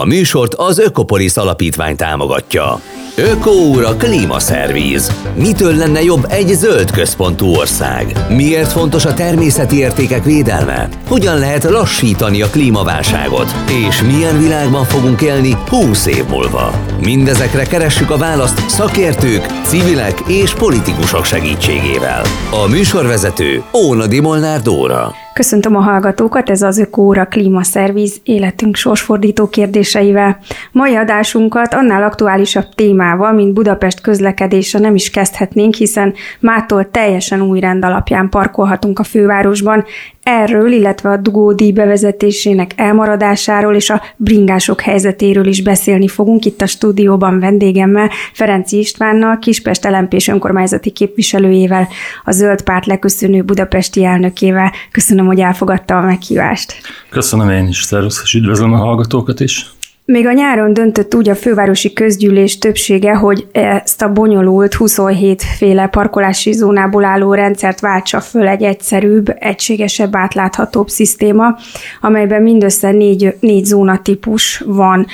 [0.00, 2.80] A műsort az Ökopolis Alapítvány támogatja.
[3.16, 5.12] Ökóúra klímaszervíz.
[5.36, 8.16] Mitől lenne jobb egy zöld központú ország?
[8.28, 10.88] Miért fontos a természeti értékek védelme?
[11.08, 13.54] Hogyan lehet lassítani a klímaválságot?
[13.86, 16.70] És milyen világban fogunk élni 20 év múlva?
[17.02, 22.22] Mindezekre keressük a választ szakértők, civilek és politikusok segítségével.
[22.50, 25.21] A műsorvezető Óna Molnár Dóra.
[25.34, 30.38] Köszöntöm a hallgatókat, ez az Ökóra Klímaszerviz életünk sorsfordító kérdéseivel.
[30.72, 37.60] Mai adásunkat annál aktuálisabb témával, mint Budapest közlekedése nem is kezdhetnénk, hiszen mától teljesen új
[37.60, 39.84] rend alapján parkolhatunk a fővárosban.
[40.22, 46.66] Erről, illetve a dugódíj bevezetésének elmaradásáról és a bringások helyzetéről is beszélni fogunk itt a
[46.66, 51.88] stúdióban vendégemmel, Ferenci Istvánnal, Kispest lmp önkormányzati képviselőjével,
[52.24, 54.72] a Zöld Párt leköszönő budapesti elnökével.
[54.90, 56.74] Köszönöm, hogy elfogadta a meghívást.
[57.10, 59.70] Köszönöm én is, szervusz, és üdvözlöm a hallgatókat is.
[60.12, 65.86] Még a nyáron döntött úgy a fővárosi közgyűlés többsége, hogy ezt a bonyolult 27 féle
[65.86, 71.56] parkolási zónából álló rendszert váltsa föl egy egyszerűbb, egységesebb, átláthatóbb szisztéma,
[72.00, 75.06] amelyben mindössze négy, négy zónatípus van.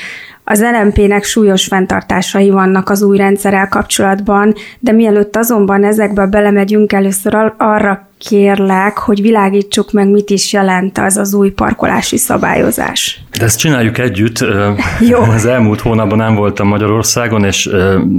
[0.51, 7.53] Az LMP-nek súlyos fenntartásai vannak az új rendszerrel kapcsolatban, de mielőtt azonban ezekbe belemegyünk, először
[7.57, 13.21] arra kérlek, hogy világítsuk meg, mit is jelent az az új parkolási szabályozás.
[13.39, 14.39] De ezt csináljuk együtt.
[15.11, 15.21] Jó.
[15.21, 17.71] Az elmúlt hónapban nem voltam Magyarországon, és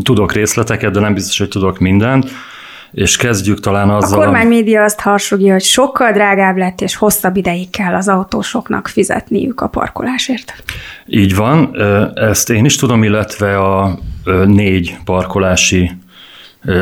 [0.04, 2.30] tudok részleteket, de nem biztos, hogy tudok mindent.
[2.92, 4.20] És kezdjük talán azzal...
[4.20, 9.62] A kormánymédia azt harsogja, hogy sokkal drágább lett, és hosszabb ideig kell az autósoknak fizetniük
[9.62, 10.64] a parkolásért.
[11.06, 11.82] Így van,
[12.14, 14.00] ezt én is tudom, illetve a
[14.46, 15.92] négy parkolási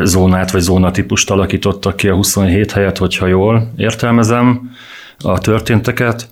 [0.02, 4.70] zónát vagy zónatípust alakítottak ki a 27 helyet, hogyha jól értelmezem
[5.18, 6.28] a történteket,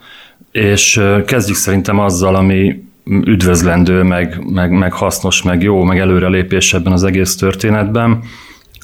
[0.52, 6.92] és kezdjük szerintem azzal, ami üdvözlendő, meg, meg, meg hasznos, meg jó, meg előrelépés ebben
[6.92, 8.22] az egész történetben,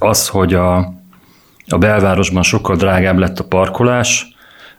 [0.03, 0.77] az, hogy a,
[1.69, 4.26] a belvárosban sokkal drágább lett a parkolás,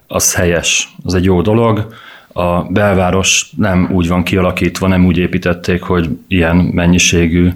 [0.08, 1.94] az helyes, az egy jó dolog.
[2.34, 7.50] A belváros nem úgy van kialakítva, nem úgy építették, hogy ilyen mennyiségű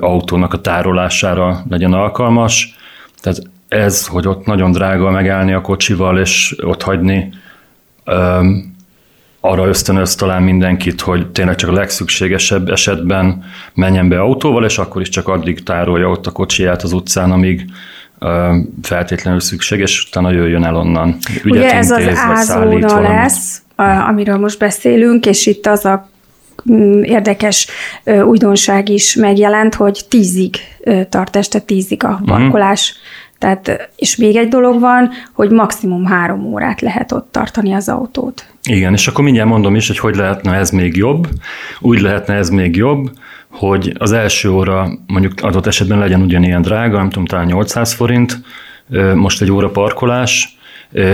[0.00, 2.76] autónak a tárolására legyen alkalmas.
[3.20, 7.32] Tehát ez, hogy ott nagyon drága megállni a kocsival és ott hagyni,
[9.40, 15.02] arra ösztönöz talán mindenkit, hogy tényleg csak a legszükségesebb esetben menjen be autóval, és akkor
[15.02, 17.64] is csak addig tárolja ott a kocsiját az utcán, amíg
[18.82, 21.16] feltétlenül szükséges, utána jöjjön el onnan.
[21.44, 23.62] Ügyet Ugye ez intéz, az ázóna lesz,
[24.08, 26.08] amiről most beszélünk, és itt az a
[26.72, 27.66] mm, érdekes
[28.04, 30.56] újdonság is megjelent, hogy tízig
[31.08, 32.24] tart este tízig a mhm.
[32.24, 32.94] parkolás.
[32.94, 33.20] Mm.
[33.40, 38.46] Tehát, és még egy dolog van, hogy maximum három órát lehet ott tartani az autót.
[38.62, 41.28] Igen, és akkor mindjárt mondom is, hogy hogy lehetne ez még jobb.
[41.80, 43.10] Úgy lehetne ez még jobb,
[43.48, 48.40] hogy az első óra mondjuk adott esetben legyen ugyanilyen drága, nem tudom, talán 800 forint,
[49.14, 50.58] most egy óra parkolás,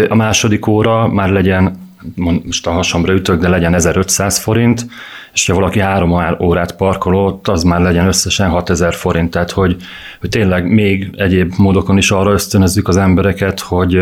[0.09, 4.87] a második óra már legyen, most a hasamra ütök, de legyen 1500 forint,
[5.33, 9.31] és ha valaki három órát parkolott, az már legyen összesen 6000 forint.
[9.31, 9.77] Tehát, hogy,
[10.21, 14.01] hogy tényleg még egyéb módokon is arra ösztönözzük az embereket, hogy,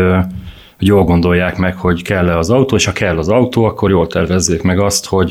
[0.77, 4.07] hogy jól gondolják meg, hogy kell-e az autó, és ha kell az autó, akkor jól
[4.07, 5.29] tervezzék meg azt, hogy,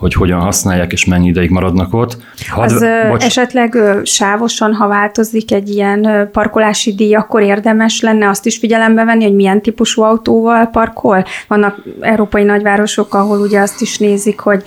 [0.00, 2.16] hogy hogyan használják, és mennyi ideig maradnak ott.
[2.48, 3.24] Had, az bocs...
[3.24, 9.24] esetleg sávosan, ha változik egy ilyen parkolási díj, akkor érdemes lenne azt is figyelembe venni,
[9.24, 11.24] hogy milyen típusú autóval parkol?
[11.48, 14.62] Vannak európai nagyvárosok, ahol ugye azt is nézik, hogy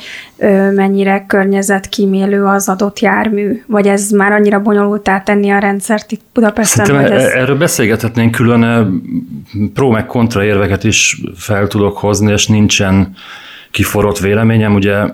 [0.76, 6.86] mennyire környezetkímélő az adott jármű, vagy ez már annyira bonyolultá tenni a rendszert itt Budapesten?
[6.86, 7.32] Szerintem hogy ez...
[7.32, 8.92] E- erről beszélgethetnénk külön,
[9.74, 13.16] pro meg kontra érveket is fel tudok hozni, és nincsen
[13.74, 15.06] kiforrott véleményem, ugye,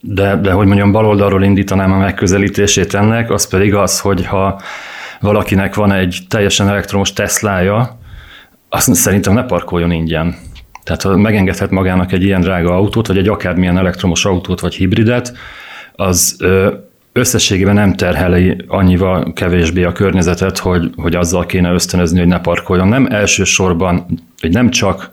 [0.00, 4.60] de, de hogy mondjam, baloldalról indítanám a megközelítését ennek, az pedig az, hogy ha
[5.20, 7.98] valakinek van egy teljesen elektromos Teslája,
[8.68, 10.36] azt szerintem ne parkoljon ingyen.
[10.84, 15.36] Tehát ha megengedhet magának egy ilyen drága autót, vagy egy akármilyen elektromos autót, vagy hibridet,
[15.92, 16.36] az
[17.12, 22.88] összességében nem terheli annyival kevésbé a környezetet, hogy, hogy azzal kéne ösztönözni, hogy ne parkoljon.
[22.88, 24.06] Nem elsősorban,
[24.40, 25.10] hogy nem csak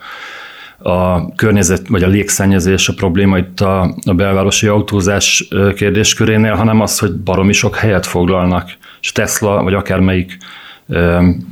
[0.78, 7.00] a környezet vagy a légszennyezés a probléma itt a, a belvárosi autózás kérdéskörénél, hanem az,
[7.00, 8.72] hogy baromi sok helyet foglalnak.
[9.02, 10.38] És Tesla, vagy akármelyik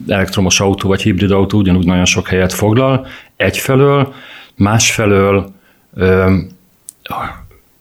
[0.08, 3.08] elektromos autó vagy hibrid autó ugyanúgy nagyon sok helyet foglal.
[3.36, 4.14] Egyfelől,
[4.56, 5.54] másfelől,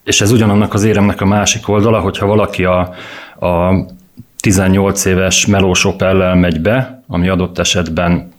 [0.05, 2.95] és ez ugyanannak az éremnek a másik oldala, hogyha valaki a,
[3.39, 3.75] a
[4.37, 8.33] 18 éves melós Opellel megy be, ami adott esetben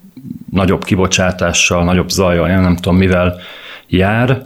[0.56, 3.40] nagyobb kibocsátással, nagyobb zajjal, én nem tudom mivel
[3.88, 4.46] jár,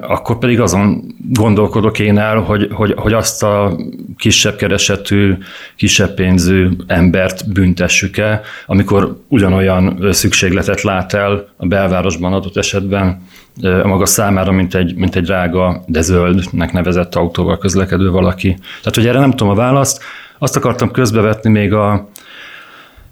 [0.00, 3.76] akkor pedig azon gondolkodok én el, hogy, hogy, hogy azt a
[4.16, 5.36] kisebb keresetű,
[5.76, 13.22] kisebb pénzű embert büntessük-e, amikor ugyanolyan szükségletet lát el a belvárosban adott esetben
[13.62, 18.48] a maga számára, mint egy, mint egy drága, de zöldnek nevezett autóval közlekedő valaki.
[18.58, 20.02] Tehát, hogy erre nem tudom a választ.
[20.38, 22.08] Azt akartam közbevetni még a,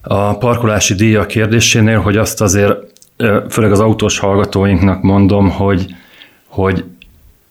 [0.08, 2.76] a parkolási díja kérdésénél, hogy azt azért,
[3.48, 5.94] főleg az autós hallgatóinknak mondom, hogy,
[6.46, 6.84] hogy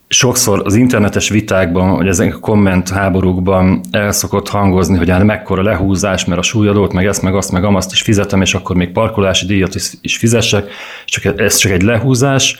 [0.08, 5.62] sokszor az internetes vitákban, hogy ezek a komment háborúkban el szokott hangozni, hogy hát mekkora
[5.62, 8.92] lehúzás, mert a súlyadót, meg ezt, meg azt, meg amazt is fizetem, és akkor még
[8.92, 10.70] parkolási díjat is, is fizessek,
[11.04, 12.58] csak ez csak egy lehúzás.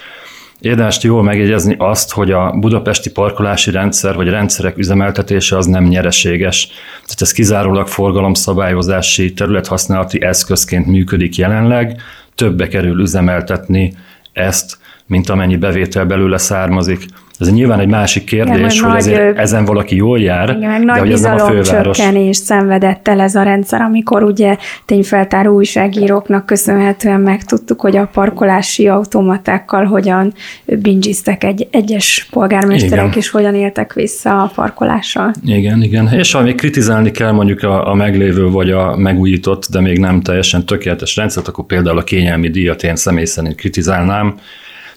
[0.61, 6.67] Érdemes jól megjegyezni azt, hogy a budapesti parkolási rendszer vagy rendszerek üzemeltetése az nem nyereséges.
[6.93, 12.01] Tehát ez kizárólag forgalomszabályozási területhasználati eszközként működik jelenleg,
[12.35, 13.97] többe kerül üzemeltetni
[14.33, 17.07] ezt, mint amennyi bevétel belőle származik.
[17.39, 20.85] Ez nyilván egy másik kérdés, igen, hogy azért ezen valaki jól jár, igen, meg de
[20.85, 21.97] nagy hogy ez nem a főváros.
[21.97, 28.89] csökkenés szenvedett el ez a rendszer, amikor ugye tényfeltáró újságíróknak köszönhetően megtudtuk, hogy a parkolási
[28.89, 30.33] automatákkal hogyan
[30.65, 33.19] bingiztek egy, egyes polgármesterek, igen.
[33.19, 35.33] és hogyan éltek vissza a parkolással.
[35.45, 36.09] Igen, igen.
[36.13, 40.21] És ha még kritizálni kell mondjuk a, a meglévő vagy a megújított, de még nem
[40.21, 44.35] teljesen tökéletes rendszert, akkor például a kényelmi díjat én személy szerint kritizálnám.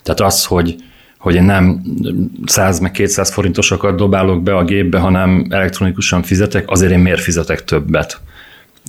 [0.04, 0.76] Tehát az, hogy
[1.20, 1.82] hogy én nem
[2.46, 7.64] 100 meg 200 forintosokat dobálok be a gépbe, hanem elektronikusan fizetek, azért én miért fizetek
[7.64, 8.22] többet?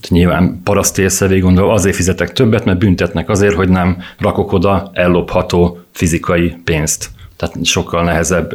[0.08, 5.78] Nyilván paraszt élsze gondol, azért fizetek többet, mert büntetnek azért, hogy nem rakok oda ellopható
[5.92, 8.52] fizikai pénzt tehát sokkal nehezebb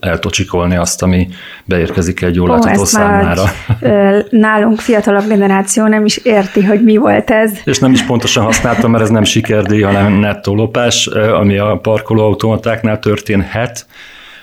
[0.00, 1.28] eltocsikolni azt, ami
[1.64, 3.42] beérkezik egy jól látható számára.
[3.80, 7.52] Már, nálunk fiatalabb generáció nem is érti, hogy mi volt ez.
[7.64, 12.98] És nem is pontosan használtam, mert ez nem sikerdíj, hanem nettó lopás, ami a parkolóautomatáknál
[12.98, 13.86] történhet,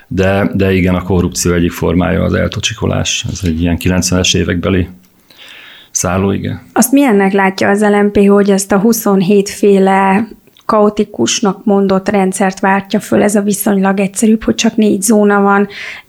[0.07, 3.25] de, de igen, a korrupció egyik formája az eltocsikolás.
[3.31, 4.87] Ez egy ilyen 90-es évekbeli
[5.91, 6.61] szálló, igen.
[6.73, 10.27] Azt milyennek látja az LMP, hogy ezt a 27 féle
[10.67, 15.67] kaotikusnak mondott rendszert váltja föl, ez a viszonylag egyszerűbb, hogy csak négy zóna van,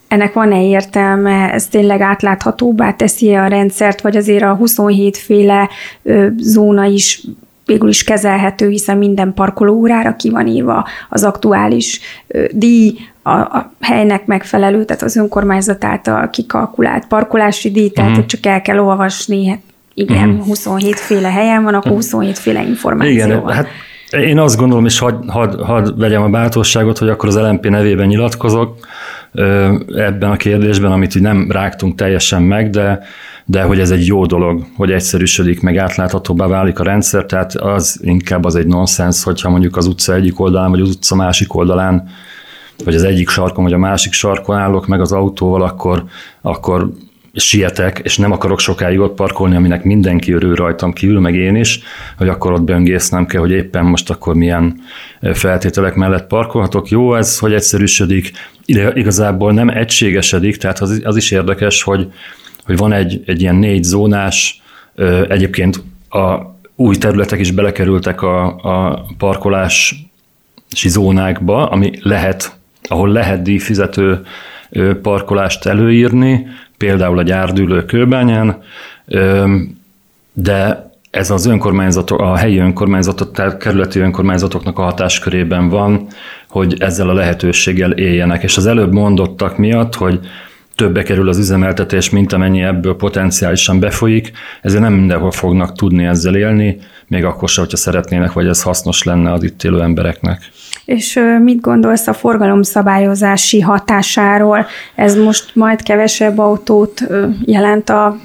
[0.09, 5.69] ennek van-e értelme, ez tényleg átláthatóbbá teszi a rendszert, vagy azért a 27 féle
[6.37, 7.23] zóna is
[7.65, 12.01] végül is kezelhető, hiszen minden parkolóórára ki van írva az aktuális
[12.51, 18.27] díj, a, a helynek megfelelő, tehát az önkormányzat által kikalkulált parkolási díj, tehát uh-huh.
[18.27, 19.61] csak el kell olvasni, hát
[19.95, 20.47] igen, uh-huh.
[20.47, 23.53] 27 féle helyen van, akkor 27 féle információ igen, van.
[23.53, 23.69] Hát
[24.11, 28.07] én azt gondolom, és hadd had, had vegyem a bátorságot, hogy akkor az LMP nevében
[28.07, 28.87] nyilatkozok
[29.95, 33.03] ebben a kérdésben, amit így nem rágtunk teljesen meg, de,
[33.45, 38.01] de hogy ez egy jó dolog, hogy egyszerűsödik, meg átláthatóbbá válik a rendszer, tehát az
[38.03, 42.09] inkább az egy nonsens, hogyha mondjuk az utca egyik oldalán, vagy az utca másik oldalán,
[42.85, 46.05] vagy az egyik sarkon, vagy a másik sarkon állok meg az autóval, akkor,
[46.41, 46.91] akkor
[47.33, 51.81] sietek, és nem akarok sokáig ott parkolni, aminek mindenki örül rajtam kívül, meg én is,
[52.17, 54.81] hogy akkor ott böngésznem kell, hogy éppen most akkor milyen
[55.33, 56.89] feltételek mellett parkolhatok.
[56.89, 58.33] Jó ez, hogy egyszerűsödik,
[58.95, 62.13] igazából nem egységesedik, tehát az, az is érdekes, hogy,
[62.65, 64.63] hogy van egy, egy ilyen négy zónás,
[65.29, 69.97] egyébként a új területek is belekerültek a, a parkolási
[70.71, 74.21] zónákba, ami lehet, ahol lehet díjfizető
[75.03, 78.63] parkolást előírni, például a gyárdülő kőbányán,
[80.33, 86.07] de ez az önkormányzatok, a helyi önkormányzatok, tehát kerületi önkormányzatoknak a hatáskörében van,
[86.49, 88.43] hogy ezzel a lehetőséggel éljenek.
[88.43, 90.21] És az előbb mondottak miatt, hogy
[90.75, 96.37] többe kerül az üzemeltetés, mint amennyi ebből potenciálisan befolyik, ezért nem mindenhol fognak tudni ezzel
[96.37, 100.51] élni, még akkor sem, hogyha szeretnének, vagy ez hasznos lenne az itt élő embereknek.
[100.89, 104.67] És mit gondolsz a forgalomszabályozási hatásáról?
[104.95, 107.07] Ez most majd kevesebb autót
[107.45, 108.17] jelent a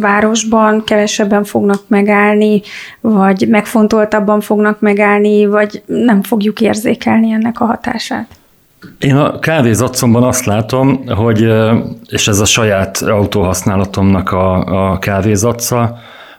[0.00, 2.62] városban, kevesebben fognak megállni,
[3.00, 8.26] vagy megfontoltabban fognak megállni, vagy nem fogjuk érzékelni ennek a hatását?
[8.98, 11.52] Én a kávézacomban azt látom, hogy,
[12.08, 15.98] és ez a saját autóhasználatomnak a, a kávézaca,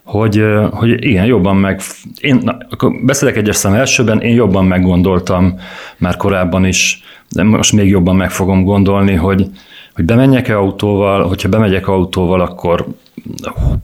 [0.09, 1.81] hogy, hogy igen, jobban meg...
[2.21, 5.59] Én na, akkor beszélek egyes szem elsőben, én jobban meggondoltam
[5.97, 9.45] már korábban is, de most még jobban meg fogom gondolni, hogy,
[9.93, 12.85] hogy bemenjek-e autóval, hogyha bemegyek autóval, akkor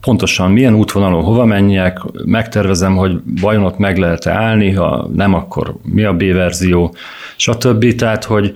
[0.00, 5.74] pontosan milyen útvonalon hova menjek, megtervezem, hogy vajon ott meg lehet-e állni, ha nem, akkor
[5.82, 6.94] mi a B-verzió,
[7.36, 7.94] stb.
[7.94, 8.54] Tehát, hogy,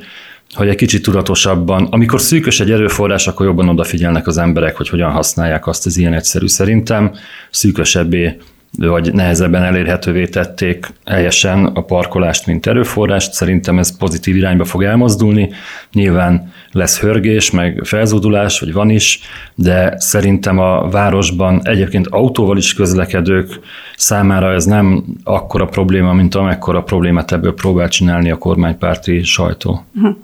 [0.55, 5.11] hogy egy kicsit tudatosabban, amikor szűkös egy erőforrás, akkor jobban odafigyelnek az emberek, hogy hogyan
[5.11, 7.13] használják azt, az ilyen egyszerű szerintem,
[7.51, 8.37] szűkösebbé
[8.79, 13.33] vagy nehezebben elérhetővé tették helyesen a parkolást, mint erőforrást.
[13.33, 15.51] Szerintem ez pozitív irányba fog elmozdulni.
[15.93, 19.21] Nyilván lesz hörgés, meg felzódulás, vagy van is,
[19.55, 23.61] de szerintem a városban egyébként autóval is közlekedők
[23.97, 29.85] számára ez nem akkora probléma, mint amekkora problémát ebből próbál csinálni a kormánypárti sajtó.
[29.95, 30.17] Uh-huh.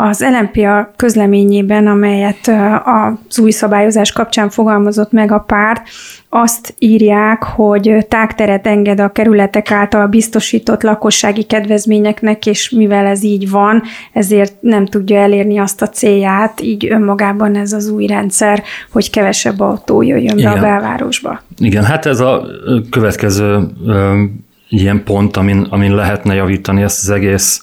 [0.00, 2.50] Az LMPA közleményében, amelyet
[2.84, 5.88] az új szabályozás kapcsán fogalmazott meg a párt,
[6.28, 13.50] azt írják, hogy tágteret enged a kerületek által biztosított lakossági kedvezményeknek, és mivel ez így
[13.50, 19.10] van, ezért nem tudja elérni azt a célját, így önmagában ez az új rendszer, hogy
[19.10, 21.42] kevesebb autó jöjjön be a belvárosba.
[21.56, 22.46] Igen, hát ez a
[22.90, 24.22] következő ö,
[24.68, 27.60] ilyen pont, amin, amin lehetne javítani ezt az egész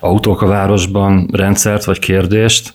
[0.00, 2.74] autók a városban rendszert vagy kérdést,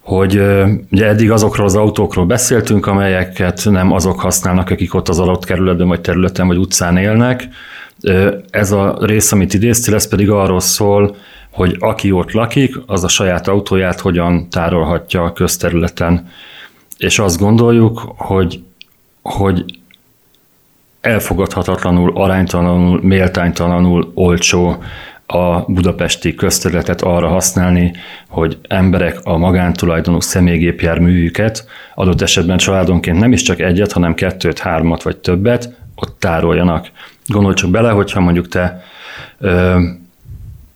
[0.00, 0.42] hogy
[0.90, 5.88] ugye eddig azokról az autókról beszéltünk, amelyeket nem azok használnak, akik ott az adott kerületben,
[5.88, 7.48] vagy területen, vagy utcán élnek.
[8.50, 11.16] Ez a rész, amit idéztél, ez pedig arról szól,
[11.50, 16.28] hogy aki ott lakik, az a saját autóját hogyan tárolhatja a közterületen.
[16.98, 18.62] És azt gondoljuk, hogy,
[19.22, 19.64] hogy
[21.00, 24.82] elfogadhatatlanul, aránytalanul, méltánytalanul olcsó
[25.26, 27.92] a budapesti közterületet arra használni,
[28.28, 35.02] hogy emberek a magántulajdonú személygépjárműjüket, adott esetben családonként nem is csak egyet, hanem kettőt, hármat
[35.02, 36.90] vagy többet ott tároljanak.
[37.26, 38.82] Gondolj csak bele, hogyha mondjuk te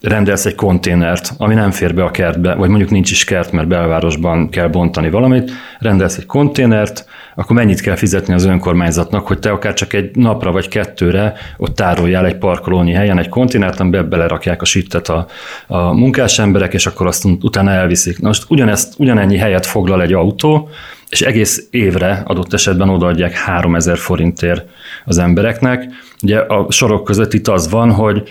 [0.00, 3.68] rendelsz egy konténert, ami nem fér be a kertbe, vagy mondjuk nincs is kert, mert
[3.68, 7.04] belvárosban kell bontani valamit, rendelsz egy konténert,
[7.34, 11.74] akkor mennyit kell fizetni az önkormányzatnak, hogy te akár csak egy napra vagy kettőre ott
[11.74, 15.26] tároljál egy parkolónyi helyen egy konténert, amiben belerakják a sittet a,
[15.66, 18.18] a munkás emberek, és akkor azt utána elviszik.
[18.18, 20.68] Na most ugyanezt, ugyanennyi helyet foglal egy autó,
[21.08, 24.64] és egész évre adott esetben odaadják 3000 forintért
[25.04, 25.84] az embereknek.
[26.22, 28.28] Ugye a sorok között itt az van, hogy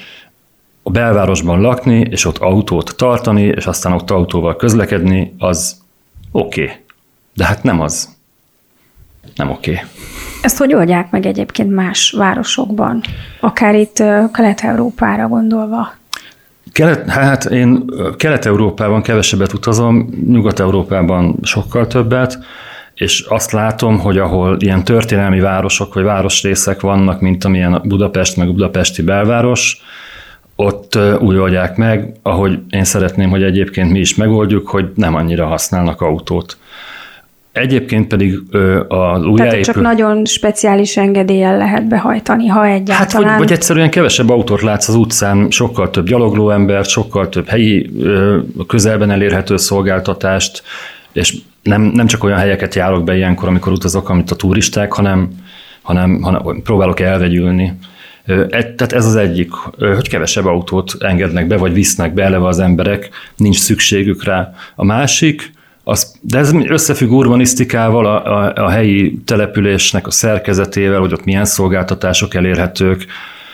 [0.90, 5.82] a belvárosban lakni, és ott autót tartani, és aztán ott autóval közlekedni, az
[6.32, 6.62] oké.
[6.62, 6.76] Okay.
[7.34, 8.10] De hát nem az.
[9.36, 9.72] Nem oké.
[9.72, 9.84] Okay.
[10.42, 13.02] Ezt hogy oldják meg egyébként más városokban?
[13.40, 14.04] Akár itt
[14.34, 15.94] Kelet-Európára gondolva?
[16.72, 17.86] Kelet, hát én
[18.18, 22.40] Kelet-Európában kevesebbet utazom, Nyugat-Európában sokkal többet,
[22.94, 28.48] és azt látom, hogy ahol ilyen történelmi városok vagy városrészek vannak, mint amilyen Budapest meg
[28.48, 29.82] a budapesti belváros,
[30.62, 35.46] ott úgy oldják meg, ahogy én szeretném, hogy egyébként mi is megoldjuk, hogy nem annyira
[35.46, 36.58] használnak autót.
[37.52, 38.40] Egyébként pedig
[38.88, 39.36] az újjáépül...
[39.36, 43.28] Tehát csak nagyon speciális engedéllyel lehet behajtani, ha egyáltalán.
[43.28, 47.48] Hát vagy, vagy egyszerűen kevesebb autót látsz az utcán, sokkal több gyalogló ember, sokkal több
[47.48, 47.92] helyi
[48.68, 50.64] közelben elérhető szolgáltatást,
[51.12, 55.30] és nem, nem csak olyan helyeket járok be ilyenkor, amikor utazok, amit a turisták, hanem,
[55.82, 57.74] hanem, hanem próbálok elvegyülni.
[58.30, 63.10] Tehát ez az egyik, hogy kevesebb autót engednek be, vagy visznek be eleve az emberek,
[63.36, 64.54] nincs szükségük rá.
[64.76, 65.52] A másik,
[65.84, 71.46] az, de ez összefügg urbanisztikával, a, a, a helyi településnek a szerkezetével, hogy ott milyen
[71.46, 73.06] szolgáltatások elérhetők,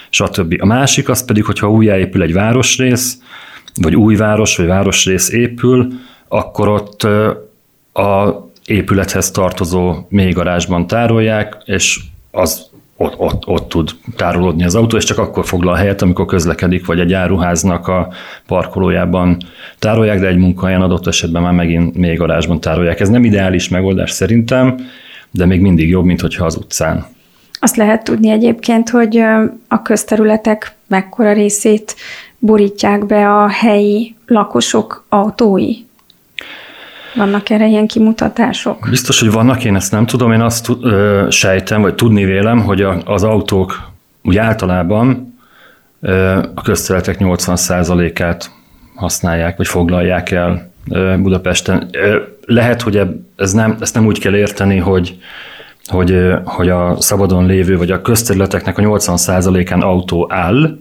[0.10, 0.55] stb.
[0.60, 3.17] A másik az pedig, hogyha újjáépül egy városrész,
[3.75, 5.88] vagy új város, vagy városrész épül,
[6.27, 7.03] akkor ott
[7.94, 12.00] a épülethez tartozó mélygarázsban tárolják, és
[12.32, 16.85] az ott, ott, ott tud tárolódni az autó, és csak akkor foglal helyet, amikor közlekedik,
[16.85, 18.07] vagy egy áruháznak a
[18.47, 19.37] parkolójában
[19.79, 22.99] tárolják, de egy munkahelyen adott esetben már megint még garázsban tárolják.
[22.99, 24.75] Ez nem ideális megoldás szerintem,
[25.31, 27.05] de még mindig jobb, mint hogyha az utcán.
[27.59, 29.17] Azt lehet tudni egyébként, hogy
[29.67, 31.95] a közterületek mekkora részét
[32.39, 35.84] borítják be a helyi lakosok autói.
[37.15, 38.88] Vannak erre ilyen kimutatások?
[38.89, 40.31] Biztos, hogy vannak, én ezt nem tudom.
[40.31, 43.91] Én azt ö, sejtem, vagy tudni vélem, hogy a, az autók
[44.24, 45.38] úgy általában
[46.01, 48.51] ö, a közterületek 80%-át
[48.95, 51.89] használják, vagy foglalják el ö, Budapesten.
[51.91, 53.01] Ö, lehet, hogy
[53.36, 55.19] ez nem, ezt nem úgy kell érteni, hogy
[55.86, 60.77] hogy, hogy a szabadon lévő, vagy a közterületeknek a 80%-án autó áll,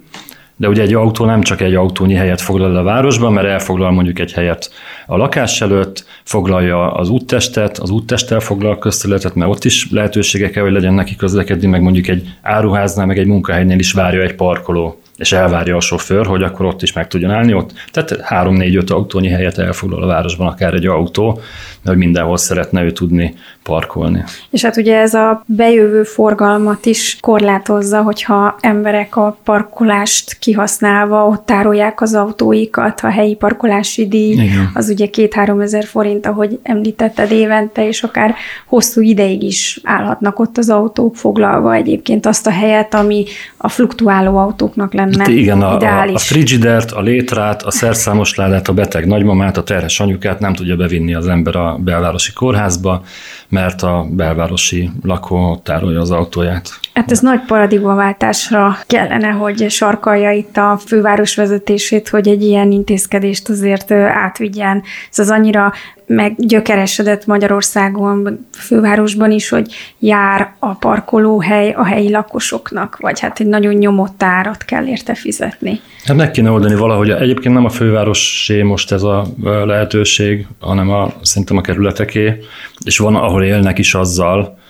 [0.56, 4.18] de ugye egy autó nem csak egy autónyi helyet foglal a városban, mert elfoglal mondjuk
[4.18, 4.70] egy helyet
[5.06, 10.62] a lakás előtt, foglalja az úttestet, az úttesttel foglal közterületet, mert ott is lehetősége kell,
[10.62, 14.98] hogy legyen neki közlekedni, meg mondjuk egy áruháznál, meg egy munkahelynél is várja egy parkoló.
[15.16, 17.54] És elvárja a sofőr, hogy akkor ott is meg tudjon állni.
[17.54, 21.40] Ott, tehát három-négy-öt autónyi helyet elfoglal a városban akár egy autó,
[21.84, 24.24] hogy mindenhol szeretne ő tudni parkolni.
[24.50, 31.46] És hát ugye ez a bejövő forgalmat is korlátozza, hogyha emberek a parkolást kihasználva ott
[31.46, 34.70] tárolják az autóikat, a helyi parkolási díj, Igen.
[34.74, 38.34] az ugye két-három ezer forint, ahogy említetted évente, és akár
[38.66, 43.24] hosszú ideig is állhatnak ott az autók foglalva egyébként azt a helyet, ami
[43.56, 46.14] a fluktuáló autóknak lenne hát igen, a, ideális.
[46.14, 50.76] a frigidert, a létrát, a szerszámos ládát, a beteg nagymamát, a terhes anyukát nem tudja
[50.76, 53.04] bevinni az ember a belvárosi kórházba,
[53.48, 56.80] mert a belvárosi lakó tárolja az autóját.
[56.94, 63.48] Hát ez nagy paradigmaváltásra kellene, hogy sarkalja itt a főváros vezetését, hogy egy ilyen intézkedést
[63.48, 64.82] azért átvigyen.
[65.10, 65.72] Ez az annyira
[66.06, 73.74] meggyökeresedett Magyarországon, fővárosban is, hogy jár a parkolóhely a helyi lakosoknak, vagy hát egy nagyon
[73.74, 75.80] nyomott árat kell érte fizetni.
[76.04, 77.10] Hát meg kéne oldani valahogy.
[77.10, 82.38] Egyébként nem a fővárosé most ez a lehetőség, hanem a, szerintem a kerületeké,
[82.84, 84.62] és van, ahol élnek is azzal,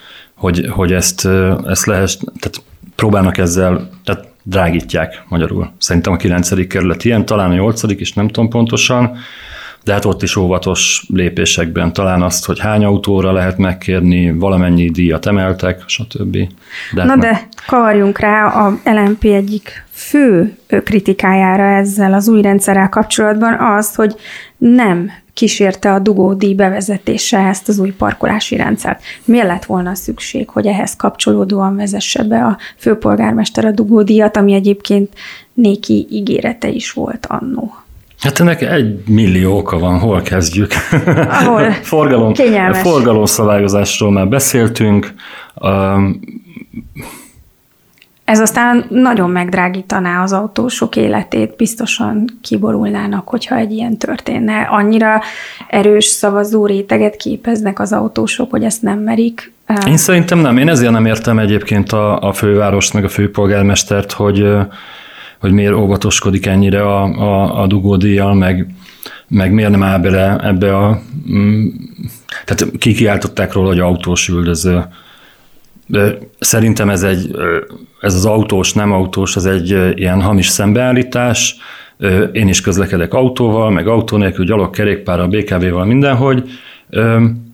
[0.44, 1.28] hogy, hogy ezt,
[1.66, 2.62] ezt lehet, tehát
[2.96, 5.72] próbálnak ezzel, tehát drágítják magyarul.
[5.78, 6.66] Szerintem a 9.
[6.66, 7.82] kerület ilyen, talán a 8.
[7.82, 9.16] is, nem tudom pontosan,
[9.84, 15.26] de hát ott is óvatos lépésekben talán azt, hogy hány autóra lehet megkérni, valamennyi díjat
[15.26, 16.36] emeltek, stb.
[16.92, 23.54] De Na de kavarjunk rá a LMP egyik fő kritikájára ezzel az új rendszerrel kapcsolatban
[23.60, 24.14] az, hogy
[24.56, 29.02] nem kísérte a dugódíj bevezetése ezt az új parkolási rendszert.
[29.24, 35.14] Miért lett volna szükség, hogy ehhez kapcsolódóan vezesse be a főpolgármester a dugódíjat, ami egyébként
[35.54, 37.83] néki ígérete is volt annó?
[38.20, 40.72] Hát ennek egy millió oka van, hol kezdjük?
[41.28, 42.34] Ahol forgalom,
[42.72, 45.14] forgalomszabályozásról már beszéltünk.
[45.54, 46.20] Um,
[48.24, 54.60] ez aztán nagyon megdrágítaná az autósok életét, biztosan kiborulnának, hogyha egy ilyen történne.
[54.60, 55.20] Annyira
[55.68, 59.52] erős szavazó réteget képeznek az autósok, hogy ezt nem merik.
[59.86, 60.56] Én szerintem nem.
[60.56, 64.46] Én ezért nem értem egyébként a, a fővárost, meg a főpolgármestert, hogy
[65.44, 68.74] hogy miért óvatoskodik ennyire a, a, a dugódíjjal, meg,
[69.28, 71.00] meg miért nem áll bele ebbe a...
[71.32, 71.66] Mm,
[72.44, 74.84] tehát kikiáltották róla, hogy autós üldöző.
[75.86, 77.36] De szerintem ez, egy,
[78.00, 81.56] ez az autós, nem autós, ez egy ilyen hamis szembeállítás.
[82.32, 86.50] Én is közlekedek autóval, meg autó nélkül, gyalog, kerékpárral, BKV-val, mindenhogy.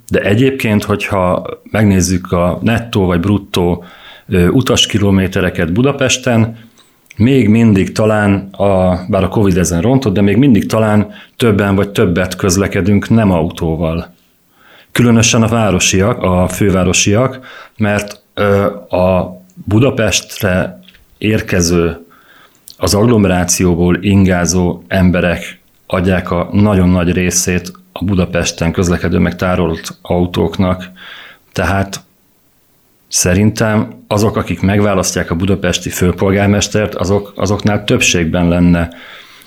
[0.08, 3.84] De egyébként, hogyha megnézzük a nettó vagy bruttó
[4.50, 6.68] utaskilométereket Budapesten,
[7.20, 11.88] még mindig talán, a, bár a Covid ezen rontott, de még mindig talán többen vagy
[11.88, 14.14] többet közlekedünk nem autóval.
[14.92, 18.22] Különösen a városiak, a fővárosiak, mert
[18.92, 20.80] a Budapestre
[21.18, 22.06] érkező,
[22.76, 30.90] az agglomerációból ingázó emberek adják a nagyon nagy részét a Budapesten közlekedő meg tárolt autóknak.
[31.52, 32.00] Tehát
[33.10, 38.88] Szerintem azok, akik megválasztják a budapesti főpolgármestert, azok, azoknál többségben lenne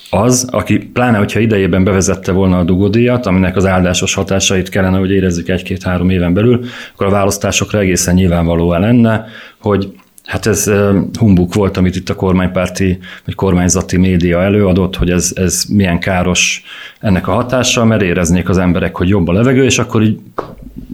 [0.10, 5.12] az, aki pláne, hogyha idejében bevezette volna a dugódíjat, aminek az áldásos hatásait kellene, hogy
[5.12, 9.26] érezzük egy-két-három éven belül, akkor a választásokra egészen nyilvánvalóan lenne,
[9.62, 10.72] hogy Hát ez
[11.20, 16.64] humbuk volt, amit itt a kormánypárti vagy kormányzati média előadott, hogy ez, ez milyen káros
[17.00, 20.20] ennek a hatása, mert éreznék az emberek, hogy jobb a levegő, és akkor így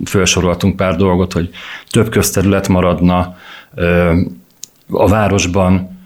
[0.05, 1.49] felsoroltunk pár dolgot, hogy
[1.89, 3.37] több közterület maradna
[4.89, 5.97] a városban,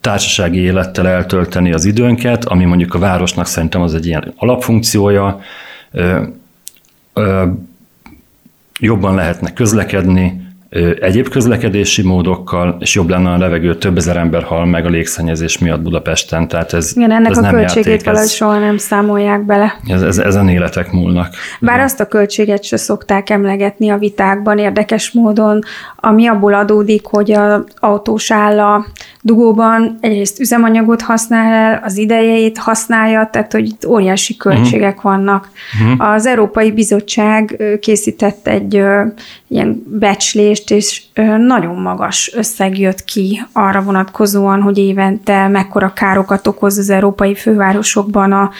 [0.00, 5.40] társasági élettel eltölteni az időnket, ami mondjuk a városnak szerintem az egy ilyen alapfunkciója,
[8.80, 10.47] jobban lehetne közlekedni,
[11.00, 15.58] egyéb közlekedési módokkal, és jobb lenne a levegő, több ezer ember hal meg a légszennyezés
[15.58, 16.48] miatt Budapesten.
[16.48, 19.80] Tehát ez, Igen, ennek ez a nem költségét játék, valahogy soha nem számolják bele.
[19.86, 21.34] Ez, ez, ezen életek múlnak.
[21.60, 21.86] Bár Igen.
[21.86, 25.58] azt a költséget se szokták emlegetni a vitákban érdekes módon,
[25.96, 28.86] ami abból adódik, hogy az autós áll a
[29.28, 35.12] dugóban egyrészt üzemanyagot használ el, az idejeit használja, tehát hogy itt óriási költségek uh-huh.
[35.12, 35.50] vannak.
[35.82, 36.10] Uh-huh.
[36.10, 38.82] Az Európai Bizottság készített egy
[39.48, 41.02] ilyen becslést, és
[41.46, 48.32] nagyon magas összeg jött ki arra vonatkozóan, hogy évente mekkora károkat okoz az európai fővárosokban
[48.32, 48.50] a,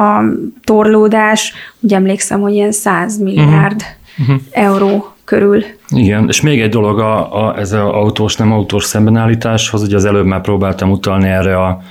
[0.00, 0.22] a
[0.64, 1.52] torlódás.
[1.80, 3.82] Ugye emlékszem, hogy ilyen 100 milliárd
[4.18, 4.36] uh-huh.
[4.50, 5.64] euró körül.
[5.88, 10.04] Igen, és még egy dolog a, a, ez az autós, nem autós szembenállításhoz, ugye az
[10.04, 11.82] előbb már próbáltam utalni erre a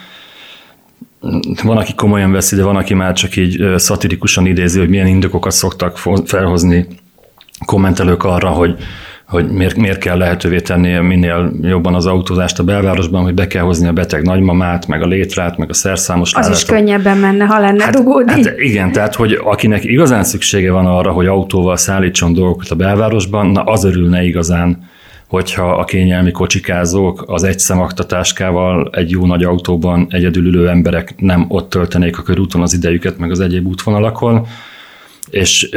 [1.63, 5.51] van, aki komolyan veszi, de van, aki már csak így szatirikusan idézi, hogy milyen indokokat
[5.51, 6.87] szoktak felhozni
[7.65, 8.77] kommentelők arra, hogy,
[9.35, 13.63] hogy miért, miért kell lehetővé tenni minél jobban az autózást a belvárosban, hogy be kell
[13.63, 17.59] hozni a beteg nagymamát, meg a létrát, meg a szerszámos Az is könnyebben menne, ha
[17.59, 18.31] lenne hát, dugódi.
[18.31, 23.47] Hát igen, tehát hogy akinek igazán szüksége van arra, hogy autóval szállítson dolgokat a belvárosban,
[23.47, 24.89] na az örülne igazán,
[25.27, 31.45] hogyha a kényelmi kocsikázók az egy szemaktatáskával egy jó nagy autóban egyedül ülő emberek nem
[31.47, 34.47] ott töltenék a körúton az idejüket, meg az egyéb útvonalakon.
[35.29, 35.69] És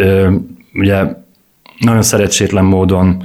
[0.72, 1.04] ugye
[1.78, 3.22] nagyon szerencsétlen módon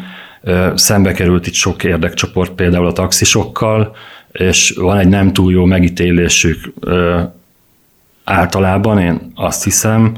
[0.75, 3.95] szembe került itt sok érdekcsoport, például a taxisokkal,
[4.31, 6.73] és van egy nem túl jó megítélésük
[8.23, 10.17] általában, én azt hiszem,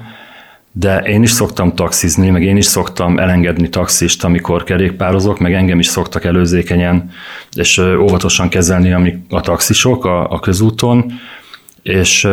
[0.71, 5.79] de én is szoktam taxizni, meg én is szoktam elengedni taxist, amikor kerékpározok, meg engem
[5.79, 7.11] is szoktak előzékenyen
[7.57, 11.11] és óvatosan kezelni a taxisok a, a közúton,
[11.81, 12.27] és,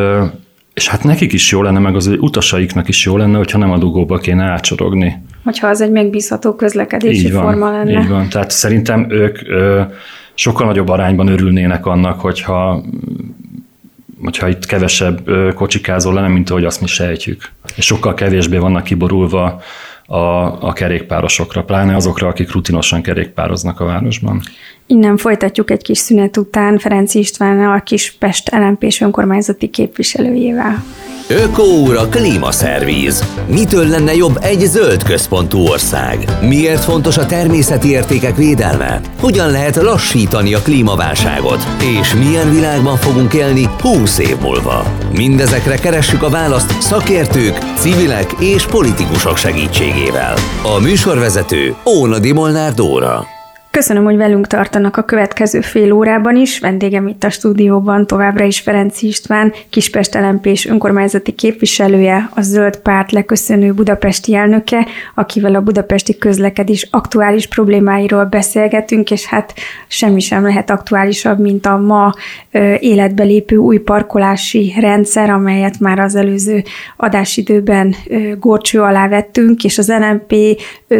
[0.74, 3.78] és hát nekik is jó lenne, meg az utasaiknak is jó lenne, hogyha nem a
[3.78, 5.22] dugóba kéne átsorogni.
[5.44, 8.00] Hogyha az egy megbízható közlekedési így van, forma lenne.
[8.00, 9.81] Így van, tehát szerintem ők ö,
[10.35, 12.85] sokkal nagyobb arányban örülnének annak, hogyha
[14.22, 17.52] hogyha itt kevesebb kocsikázó lenne, mint ahogy azt mi sejtjük.
[17.76, 19.62] És sokkal kevésbé vannak kiborulva
[20.07, 20.16] a,
[20.66, 24.40] a kerékpárosokra, pláne azokra, akik rutinosan kerékpároznak a városban.
[24.87, 30.85] Innen folytatjuk egy kis szünet után Ferenc Istvánnal, a Kispest lmp önkormányzati képviselőjével.
[31.33, 33.25] Ökóúr a klímaszervíz.
[33.47, 36.25] Mitől lenne jobb egy zöld központú ország?
[36.40, 39.01] Miért fontos a természeti értékek védelme?
[39.21, 41.66] Hogyan lehet lassítani a klímaválságot?
[42.01, 44.85] És milyen világban fogunk élni 20 év múlva?
[45.12, 50.35] Mindezekre keressük a választ szakértők, civilek és politikusok segítségével.
[50.62, 53.32] A műsorvezető Ónadi Molnár Dóra.
[53.72, 56.58] Köszönöm, hogy velünk tartanak a következő fél órában is.
[56.58, 63.12] Vendégem itt a stúdióban továbbra is Ferenc István, Kispest lmp önkormányzati képviselője, a Zöld Párt
[63.12, 69.54] leköszönő budapesti elnöke, akivel a budapesti közlekedés aktuális problémáiról beszélgetünk, és hát
[69.87, 72.14] semmi sem lehet aktuálisabb, mint a ma
[72.78, 76.62] életbe lépő új parkolási rendszer, amelyet már az előző
[76.96, 77.94] adásidőben
[78.38, 80.35] górcső alá vettünk, és az LMP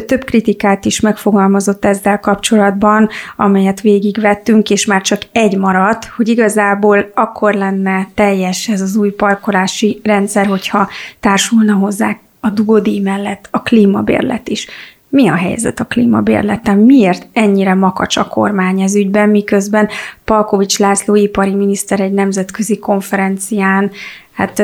[0.07, 6.29] több kritikát is megfogalmazott ezzel kapcsolatban, kapcsolatban, amelyet végigvettünk, és már csak egy maradt, hogy
[6.29, 10.89] igazából akkor lenne teljes ez az új parkolási rendszer, hogyha
[11.21, 14.67] társulna hozzá a dugódíj mellett a klímabérlet is.
[15.09, 16.79] Mi a helyzet a klímabérleten?
[16.79, 19.89] Miért ennyire makacs a kormány ez ügyben, miközben
[20.25, 23.91] Palkovics László ipari miniszter egy nemzetközi konferencián
[24.33, 24.63] hát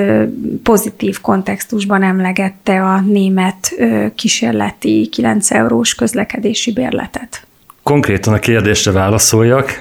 [0.62, 3.74] pozitív kontextusban emlegette a német
[4.14, 7.47] kísérleti 9 eurós közlekedési bérletet?
[7.88, 9.80] Konkrétan a kérdésre válaszoljak.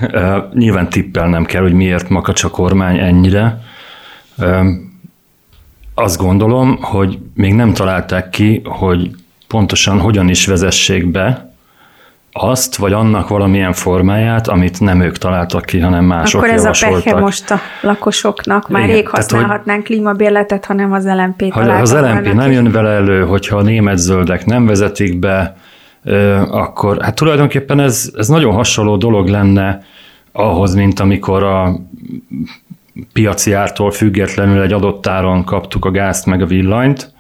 [0.54, 3.62] Nyilván tippelnem kell, hogy miért makacs a kormány ennyire.
[5.94, 9.10] Azt gondolom, hogy még nem találták ki, hogy
[9.48, 11.52] pontosan hogyan is vezessék be
[12.32, 17.00] azt, vagy annak valamilyen formáját, amit nem ők találtak ki, hanem mások Akkor ez javasoltak.
[17.00, 18.70] a pehe most a lakosoknak.
[18.70, 22.90] Már Igen, rég használhatnánk tehát, klímabérletet, hanem az LMP Ha az LMP nem jön vele
[22.90, 25.58] elő, hogyha a német zöldek nem vezetik be,
[26.50, 29.86] akkor hát tulajdonképpen ez, ez nagyon hasonló dolog lenne
[30.32, 31.80] ahhoz, mint amikor a
[33.14, 37.14] piaci ártól függetlenül egy adott áron kaptuk a gázt meg a villanyt,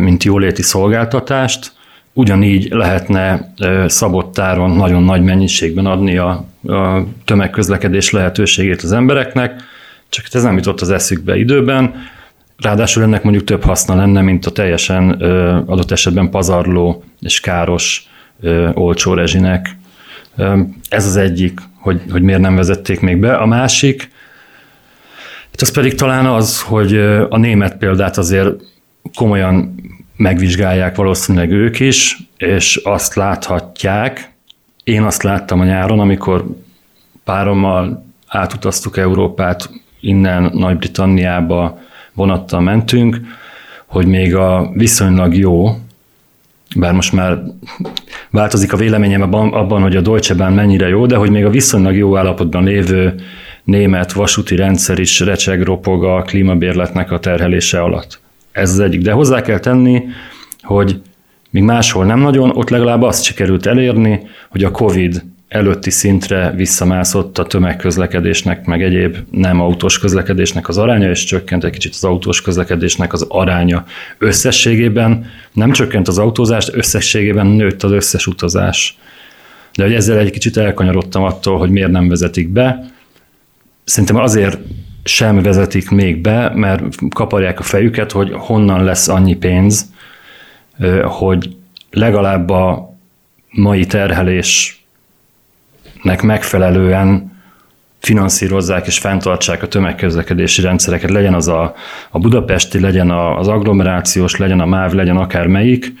[0.00, 1.72] mint jóléti szolgáltatást,
[2.12, 3.52] ugyanígy lehetne
[3.86, 9.62] szabott áron nagyon nagy mennyiségben adni a, a tömegközlekedés lehetőségét az embereknek,
[10.08, 11.94] csak ez nem jutott az eszükbe időben,
[12.56, 15.10] Ráadásul ennek mondjuk több haszna lenne, mint a teljesen
[15.66, 18.08] adott esetben pazarló és káros
[18.74, 19.76] olcsó rezsinek.
[20.88, 23.36] Ez az egyik, hogy, hogy miért nem vezették még be.
[23.36, 24.10] A másik,
[25.50, 26.96] hát az pedig talán az, hogy
[27.28, 28.48] a német példát azért
[29.14, 29.74] komolyan
[30.16, 34.30] megvizsgálják valószínűleg ők is, és azt láthatják,
[34.84, 36.44] én azt láttam a nyáron, amikor
[37.24, 41.80] párommal átutaztuk Európát innen Nagy-Britanniába,
[42.14, 43.20] vonattal mentünk,
[43.86, 45.76] hogy még a viszonylag jó,
[46.76, 47.42] bár most már
[48.30, 51.96] változik a véleményem abban, hogy a Deutsche Bahn mennyire jó, de hogy még a viszonylag
[51.96, 53.14] jó állapotban lévő
[53.64, 58.20] német vasúti rendszer is recseg, ropog a klímabérletnek a terhelése alatt.
[58.52, 59.00] Ez az egyik.
[59.00, 60.02] De hozzá kell tenni,
[60.62, 61.00] hogy
[61.50, 67.38] míg máshol nem nagyon, ott legalább azt sikerült elérni, hogy a COVID előtti szintre visszamászott
[67.38, 72.42] a tömegközlekedésnek, meg egyéb nem autós közlekedésnek az aránya, és csökkent egy kicsit az autós
[72.42, 73.84] közlekedésnek az aránya.
[74.18, 78.98] Összességében nem csökkent az autózást, összességében nőtt az összes utazás.
[79.74, 82.90] De hogy ezzel egy kicsit elkanyarodtam attól, hogy miért nem vezetik be.
[83.84, 84.58] Szerintem azért
[85.04, 86.82] sem vezetik még be, mert
[87.14, 89.92] kaparják a fejüket, hogy honnan lesz annyi pénz,
[91.04, 91.56] hogy
[91.90, 92.96] legalább a
[93.50, 93.86] mai
[96.02, 97.30] terhelésnek megfelelően
[97.98, 101.74] finanszírozzák és fenntartsák a tömegközlekedési rendszereket, legyen az a,
[102.10, 105.92] a budapesti, legyen az agglomerációs, legyen a MÁV, legyen akár melyik.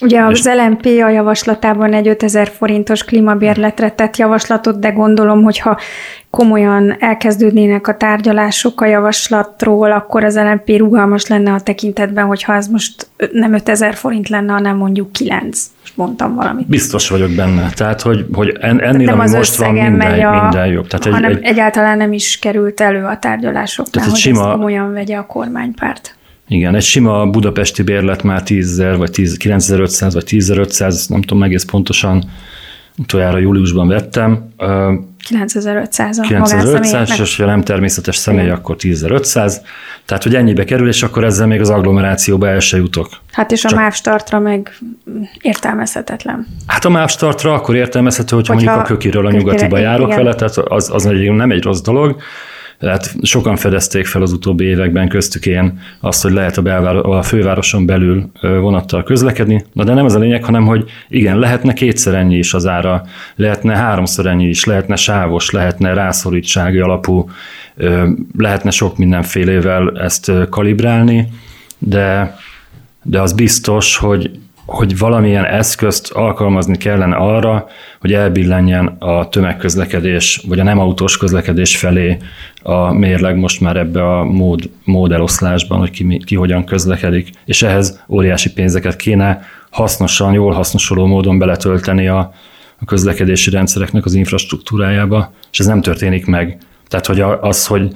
[0.00, 5.78] Ugye az LMP a javaslatában egy 5000 forintos klímabérletre tett javaslatot, de gondolom, hogyha
[6.30, 12.68] komolyan elkezdődnének a tárgyalások a javaslatról, akkor az LMP rugalmas lenne a tekintetben, hogyha ez
[12.68, 15.70] most nem 5000 forint lenne, hanem mondjuk 9.
[15.80, 16.66] Most mondtam valamit.
[16.66, 17.70] Biztos vagyok benne.
[17.70, 20.86] Tehát, hogy, hogy ennél, nem ami most van, minden, a, minden jobb.
[20.86, 24.50] Tehát egy, hanem egy, egyáltalán nem is került elő a tárgyalásoknál, tehát hogy sima, ezt
[24.50, 26.17] komolyan vegye a kormánypárt.
[26.48, 31.64] Igen, egy sima budapesti bérlet már 10 vagy 10, 9500 vagy 10500, nem tudom egész
[31.64, 32.24] pontosan,
[32.98, 34.48] utoljára júliusban vettem.
[35.28, 38.54] 9500 a 9500, és ha nem természetes személy, Igen.
[38.54, 39.62] akkor 10500.
[40.04, 43.08] Tehát, hogy ennyibe kerül, és akkor ezzel még az agglomerációba el se jutok.
[43.32, 43.74] Hát és a.
[43.74, 44.78] MÁV startra meg
[45.40, 46.46] értelmezhetetlen.
[46.66, 50.18] Hát a MÁV startra akkor értelmezhető, hogyha, hogyha mondjuk a kökiről a nyugatiba járok igen.
[50.18, 52.20] vele, tehát az, az nem egy rossz dolog.
[52.78, 57.22] Tehát sokan fedezték fel az utóbbi években, köztük én azt, hogy lehet a, belváros, a
[57.22, 59.64] fővároson belül vonattal közlekedni.
[59.72, 63.04] Na de nem ez a lényeg, hanem hogy igen, lehetne kétszer ennyi is az ára,
[63.36, 67.30] lehetne háromszor ennyi is, lehetne sávos, lehetne rászorítsági alapú,
[68.38, 71.28] lehetne sok mindenfélével ezt kalibrálni,
[71.78, 72.36] de,
[73.02, 74.30] de az biztos, hogy
[74.68, 77.68] hogy valamilyen eszközt alkalmazni kellene arra,
[78.00, 82.16] hogy elbillenjen a tömegközlekedés, vagy a nem autós közlekedés felé
[82.62, 88.04] a mérleg most már ebbe a mód, módeloszlásban, hogy ki, ki hogyan közlekedik, és ehhez
[88.08, 92.18] óriási pénzeket kéne hasznosan, jól hasznosuló módon beletölteni a,
[92.78, 96.58] a közlekedési rendszereknek az infrastruktúrájába, és ez nem történik meg.
[96.88, 97.92] Tehát, hogy az, hogy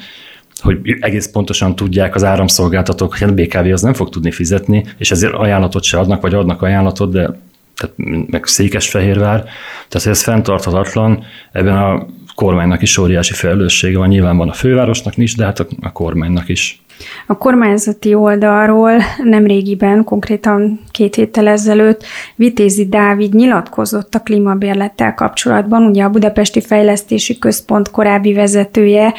[0.62, 5.10] hogy egész pontosan tudják az áramszolgáltatók, hogy a BKV az nem fog tudni fizetni, és
[5.10, 7.30] ezért ajánlatot se adnak, vagy adnak ajánlatot, de
[7.76, 9.44] tehát meg Székesfehérvár,
[9.88, 12.06] tehát ez fenntarthatatlan, ebben a
[12.42, 16.48] kormánynak is óriási felelőssége van, nyilván van a fővárosnak is, de hát a, a kormánynak
[16.48, 16.82] is.
[17.26, 26.04] A kormányzati oldalról nemrégiben, konkrétan két héttel ezelőtt Vitézi Dávid nyilatkozott a klímabérlettel kapcsolatban, ugye
[26.04, 29.14] a Budapesti Fejlesztési Központ korábbi vezetője,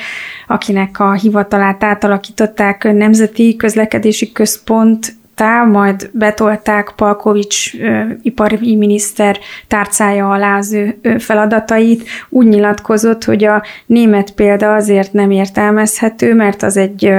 [0.47, 7.73] akinek a hivatalát átalakították Nemzeti Közlekedési Központ tá, majd betolták Palkovics
[8.21, 12.03] ipari miniszter tárcája alá az ő feladatait.
[12.29, 17.13] Úgy nyilatkozott, hogy a német példa azért nem értelmezhető, mert az egy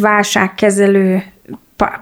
[0.00, 1.22] válságkezelő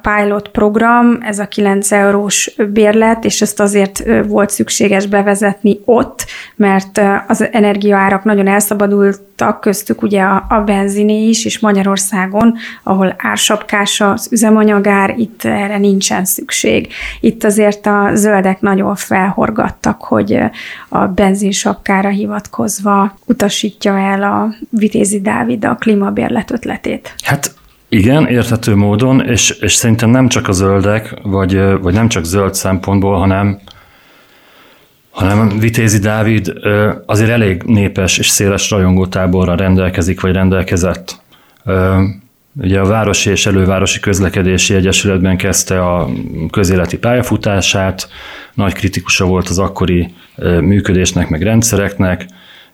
[0.02, 7.00] pilot program, ez a 9 eurós bérlet, és ezt azért volt szükséges bevezetni ott, mert
[7.26, 14.28] az energiaárak nagyon elszabadultak, köztük ugye a, a benziné is, és Magyarországon, ahol ársapkás az
[14.30, 16.88] üzemanyagár, itt erre nincsen szükség.
[17.20, 20.38] Itt azért a zöldek nagyon felhorgattak, hogy
[20.88, 27.14] a benzinsapkára hivatkozva utasítja el a Vitézi Dávid a klímabérlet ötletét.
[27.24, 27.54] Hát
[27.96, 32.54] igen, érthető módon, és, és szerintem nem csak a zöldek, vagy, vagy nem csak zöld
[32.54, 33.58] szempontból, hanem,
[35.10, 36.52] hanem Vitézi Dávid
[37.06, 41.20] azért elég népes és széles rajongótáborra rendelkezik, vagy rendelkezett.
[42.60, 46.08] Ugye a Városi és Elővárosi Közlekedési Egyesületben kezdte a
[46.50, 48.08] közéleti pályafutását,
[48.54, 50.14] nagy kritikusa volt az akkori
[50.60, 52.26] működésnek, meg rendszereknek,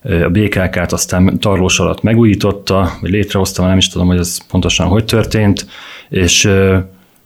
[0.03, 5.05] a BKK-t aztán tarlós alatt megújította, vagy létrehozta, nem is tudom, hogy ez pontosan hogy
[5.05, 5.67] történt,
[6.09, 6.51] és,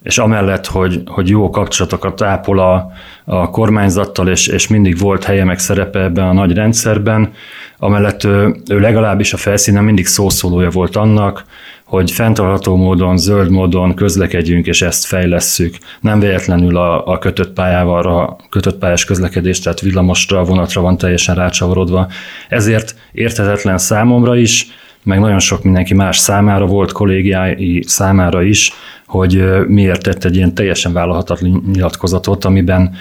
[0.02, 2.90] és amellett, hogy, hogy jó kapcsolatokat ápol a,
[3.24, 7.32] a kormányzattal, és, és mindig volt helye meg szerepe ebben a nagy rendszerben,
[7.78, 11.44] amellett ő, ő legalábbis a felszínen mindig szószólója volt annak,
[11.86, 15.76] hogy fenntartható módon, zöld módon közlekedjünk, és ezt fejlesszük.
[16.00, 21.34] Nem véletlenül a, a kötött pályával, a kötött pályás közlekedés, tehát villamosra, vonatra van teljesen
[21.34, 22.08] rácsavarodva.
[22.48, 24.66] Ezért érthetetlen számomra is,
[25.02, 28.72] meg nagyon sok mindenki más számára volt, kollégiái számára is,
[29.06, 32.94] hogy miért tett egy ilyen teljesen vállalhatatlan nyilatkozatot, amiben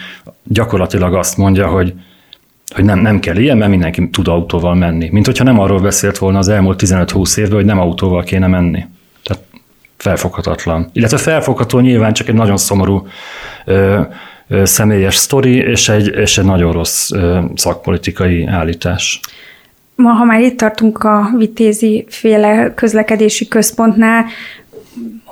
[0.44, 1.94] gyakorlatilag azt mondja, hogy
[2.76, 5.10] hogy nem, nem kell ilyen, mert mindenki tud autóval menni.
[5.12, 8.86] Mint hogyha nem arról beszélt volna az elmúlt 15-20 évben, hogy nem autóval kéne menni.
[9.24, 9.44] Tehát
[9.98, 10.90] felfoghatatlan.
[10.94, 13.08] Illetve felfogható nyilván csak egy nagyon szomorú
[13.66, 14.02] ö,
[14.48, 19.20] ö, személyes sztori, és egy, és egy nagyon rossz ö, szakpolitikai állítás.
[19.96, 24.26] Ma, ha már itt tartunk a vitézi féle közlekedési központnál,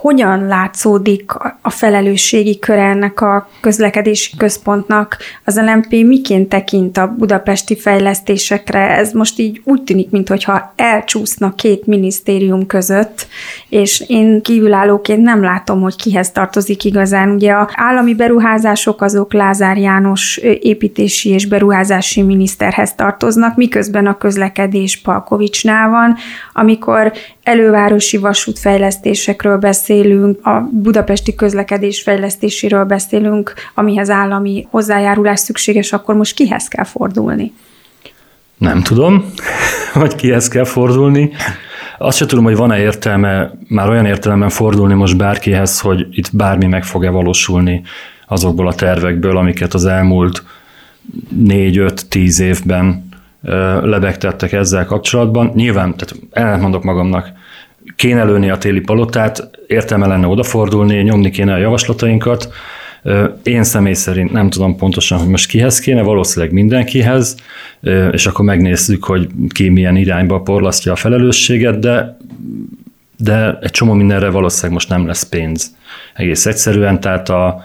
[0.03, 5.17] hogyan látszódik a felelősségi köre ennek a közlekedési központnak?
[5.43, 8.97] Az LMP miként tekint a budapesti fejlesztésekre?
[8.97, 13.27] Ez most így úgy tűnik, mintha elcsúszna két minisztérium között,
[13.69, 17.29] és én kívülállóként nem látom, hogy kihez tartozik igazán.
[17.29, 25.01] Ugye a állami beruházások azok Lázár János építési és beruházási miniszterhez tartoznak, miközben a közlekedés
[25.01, 26.15] Palkovicsnál van,
[26.53, 27.13] amikor
[27.43, 29.57] elővárosi vasútfejlesztésekről
[29.93, 37.53] beszélünk, a budapesti közlekedés fejlesztéséről beszélünk, amihez állami hozzájárulás szükséges, akkor most kihez kell fordulni?
[38.57, 39.25] Nem tudom,
[39.93, 41.31] hogy kihez kell fordulni.
[41.97, 46.65] Azt sem tudom, hogy van-e értelme már olyan értelemben fordulni most bárkihez, hogy itt bármi
[46.65, 47.81] meg fog-e valósulni
[48.27, 50.43] azokból a tervekből, amiket az elmúlt
[51.29, 53.09] négy-öt-tíz évben
[53.81, 55.51] lebegtettek ezzel kapcsolatban.
[55.55, 57.31] Nyilván, tehát elmondok magamnak,
[57.95, 62.53] kéne lőni a téli palotát, értelme lenne odafordulni, nyomni kéne a javaslatainkat.
[63.43, 67.35] Én személy szerint nem tudom pontosan, hogy most kihez kéne, valószínűleg mindenkihez,
[68.11, 72.17] és akkor megnézzük, hogy ki milyen irányba porlasztja a felelősséget, de,
[73.17, 75.75] de egy csomó mindenre valószínűleg most nem lesz pénz.
[76.13, 77.63] Egész egyszerűen, tehát a,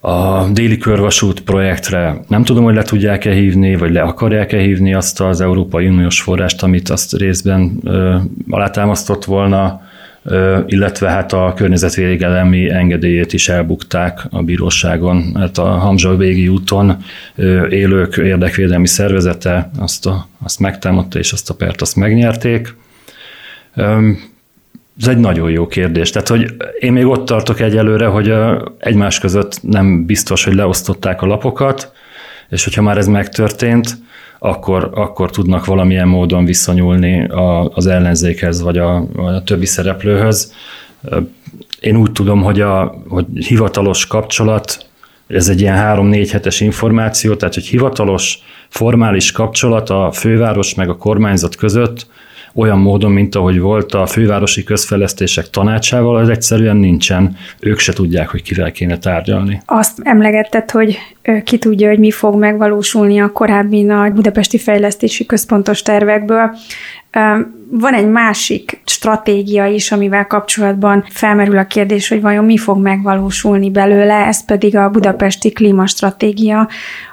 [0.00, 5.20] a déli körvasút projektre nem tudom, hogy le tudják-e hívni, vagy le akarják-e hívni azt
[5.20, 8.16] az Európai Uniós forrást, amit azt részben ö,
[8.50, 9.82] alátámasztott volna,
[10.22, 16.96] ö, illetve hát a környezetvédelmi engedélyét is elbukták a bíróságon, mert a Hamzsa végi úton
[17.34, 22.74] ö, élők érdekvédelmi szervezete azt, a, azt megtámadta, és azt a pert azt megnyerték.
[25.00, 26.10] Ez egy nagyon jó kérdés.
[26.10, 28.34] Tehát, hogy én még ott tartok egyelőre, hogy
[28.78, 31.92] egymás között nem biztos, hogy leosztották a lapokat,
[32.48, 33.98] és hogyha már ez megtörtént,
[34.38, 37.26] akkor, akkor tudnak valamilyen módon viszonyulni
[37.74, 40.52] az ellenzékhez, vagy a, a többi szereplőhöz.
[41.80, 44.86] Én úgy tudom, hogy a hogy hivatalos kapcsolat,
[45.26, 50.96] ez egy ilyen három-négy hetes információ, tehát hogy hivatalos, formális kapcsolat a főváros meg a
[50.96, 52.06] kormányzat között
[52.54, 57.36] olyan módon, mint ahogy volt a fővárosi közfejlesztések tanácsával, az egyszerűen nincsen.
[57.60, 59.62] Ők se tudják, hogy kivel kéne tárgyalni.
[59.64, 60.98] Azt emlegetted, hogy
[61.44, 66.50] ki tudja, hogy mi fog megvalósulni a korábbi nagy budapesti fejlesztési központos tervekből.
[67.70, 73.70] Van egy másik stratégia is, amivel kapcsolatban felmerül a kérdés, hogy vajon mi fog megvalósulni
[73.70, 76.68] belőle, ez pedig a budapesti klímastratégia,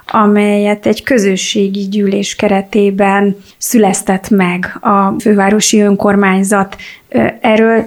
[0.06, 6.76] amelyet egy közösségi gyűlés keretében szüleztet meg a fővárosi önkormányzat.
[7.40, 7.86] Erről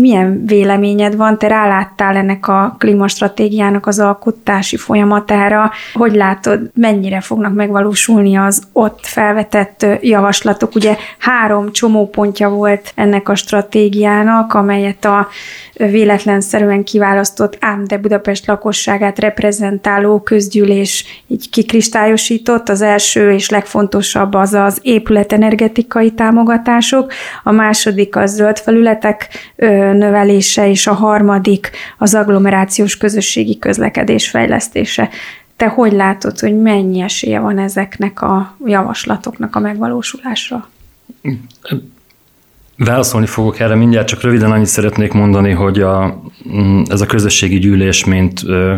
[0.00, 1.38] milyen véleményed van?
[1.38, 5.70] Te ráláttál ennek a klímastratégiának az alkotási folyamatára.
[5.94, 10.74] Hogy látod, mennyire fognak megvalósulni az ott felvetett javaslatok?
[10.74, 15.28] Ugye három csomópontja volt ennek a stratégiának, amelyet a
[15.76, 22.68] véletlenszerűen kiválasztott, ám de Budapest lakosságát reprezentáló közgyűlés így kikristályosított.
[22.68, 29.28] Az első és legfontosabb az az épületenergetikai támogatások, a második az zöld felületek
[29.92, 35.08] növelése, és a harmadik az agglomerációs közösségi közlekedés fejlesztése.
[35.56, 40.68] Te hogy látod, hogy mennyi esélye van ezeknek a javaslatoknak a megvalósulásra?
[42.76, 47.58] Válaszolni fogok erre mindjárt, csak röviden annyit szeretnék mondani, hogy a, mm, ez a közösségi
[47.58, 48.76] gyűlés, mint ö,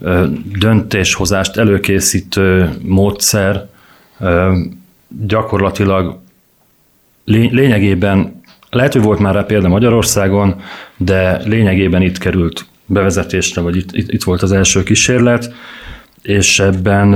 [0.00, 0.26] ö,
[0.58, 3.68] döntéshozást előkészítő módszer
[4.18, 4.58] ö,
[5.08, 6.18] gyakorlatilag
[7.24, 8.37] lényegében,
[8.70, 10.60] lehet, hogy volt már rá példa Magyarországon,
[10.96, 15.52] de lényegében itt került bevezetésre, vagy itt, itt, itt volt az első kísérlet,
[16.22, 17.14] és ebben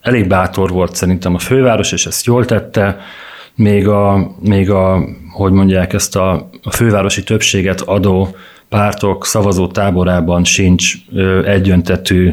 [0.00, 3.00] elég bátor volt szerintem a főváros, és ezt jól tette,
[3.54, 8.36] még a, még a hogy mondják, ezt a, a fővárosi többséget adó
[8.68, 10.94] pártok szavazó táborában sincs
[11.44, 12.32] egyöntetű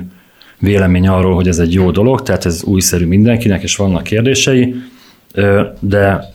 [0.60, 4.76] vélemény arról, hogy ez egy jó dolog, tehát ez újszerű mindenkinek, és vannak kérdései,
[5.80, 6.34] de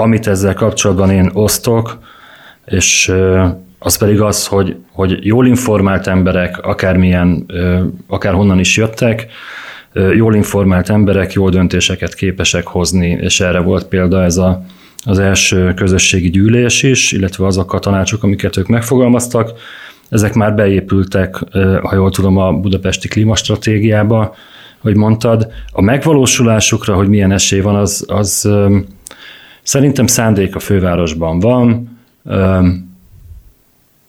[0.00, 1.98] amit ezzel kapcsolatban én osztok,
[2.66, 3.12] és
[3.78, 7.46] az pedig az, hogy, hogy jól informált emberek, akármilyen,
[8.06, 9.26] akárhonnan is jöttek,
[10.14, 14.64] jól informált emberek jól döntéseket képesek hozni, és erre volt példa ez a,
[15.04, 19.52] az első közösségi gyűlés is, illetve azok a tanácsok, amiket ők megfogalmaztak.
[20.08, 21.36] Ezek már beépültek,
[21.82, 24.34] ha jól tudom, a budapesti klímastratégiába,
[24.78, 25.52] hogy mondtad.
[25.72, 28.48] A megvalósulásukra, hogy milyen esély van, az, az
[29.70, 31.98] szerintem szándék a fővárosban van,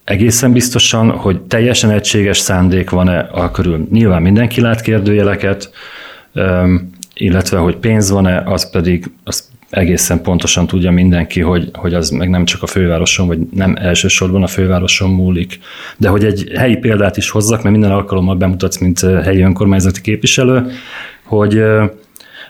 [0.03, 3.87] egészen biztosan, hogy teljesen egységes szándék van-e a körül.
[3.91, 5.71] Nyilván mindenki lát kérdőjeleket,
[7.13, 12.29] illetve hogy pénz van-e, az pedig, az egészen pontosan tudja mindenki, hogy, hogy az meg
[12.29, 15.59] nem csak a fővároson, vagy nem elsősorban a fővároson múlik.
[15.97, 20.71] De hogy egy helyi példát is hozzak, mert minden alkalommal bemutatsz, mint helyi önkormányzati képviselő,
[21.23, 21.63] hogy,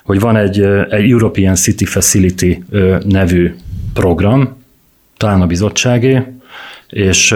[0.04, 2.64] hogy van egy, egy European City Facility
[3.04, 3.56] nevű
[3.94, 4.58] program,
[5.18, 6.24] talán a bizottságé,
[6.90, 7.36] és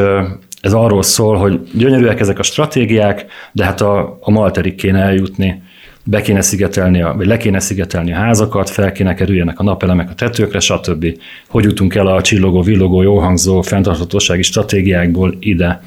[0.61, 5.63] ez arról szól, hogy gyönyörűek ezek a stratégiák, de hát a, a Malterig kéne eljutni
[6.07, 10.09] be kéne szigetelni, a, vagy le kéne szigetelni a házakat, fel kéne kerüljenek a napelemek
[10.09, 11.05] a tetőkre, stb.
[11.49, 15.81] Hogy jutunk el a csillogó, villogó, jóhangzó fenntarthatósági stratégiákból ide.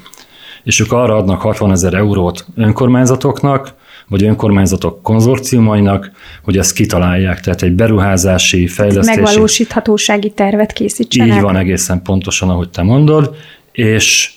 [0.63, 3.73] És ők arra adnak 60 ezer eurót önkormányzatoknak,
[4.09, 6.11] vagy önkormányzatok konzorciumainak,
[6.43, 9.19] hogy ezt kitalálják, tehát egy beruházási, fejlesztési...
[9.19, 11.35] Megvalósíthatósági tervet készítsenek.
[11.35, 13.35] Így van egészen pontosan, ahogy te mondod,
[13.71, 14.31] és,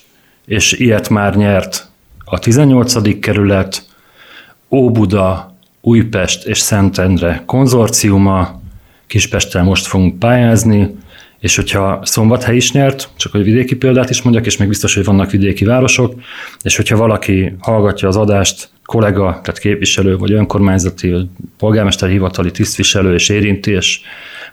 [0.45, 1.87] és ilyet már nyert
[2.25, 3.19] a 18.
[3.19, 3.85] kerület,
[4.69, 8.61] Óbuda, Újpest és Szentendre konzorciuma,
[9.07, 10.95] Kispesttel most fogunk pályázni,
[11.43, 15.05] és hogyha Szombathely is nyert, csak hogy vidéki példát is mondjak, és még biztos, hogy
[15.05, 16.13] vannak vidéki városok,
[16.61, 21.27] és hogyha valaki hallgatja az adást, kollega, tehát képviselő, vagy önkormányzati, vagy
[21.57, 23.99] polgármester hivatali tisztviselő és érinti, és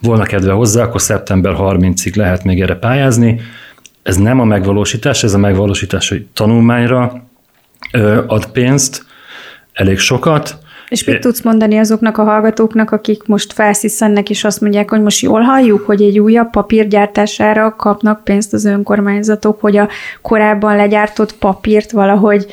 [0.01, 3.41] volna kedve hozzá, akkor szeptember 30-ig lehet még erre pályázni.
[4.03, 7.29] Ez nem a megvalósítás, ez a megvalósítás, hogy tanulmányra
[8.27, 9.05] ad pénzt,
[9.73, 10.59] elég sokat,
[10.91, 15.21] és mit tudsz mondani azoknak a hallgatóknak, akik most felsziszennek, és azt mondják, hogy most
[15.21, 19.89] jól halljuk, hogy egy újabb papírgyártására kapnak pénzt az önkormányzatok, hogy a
[20.23, 22.47] korábban legyártott papírt valahogy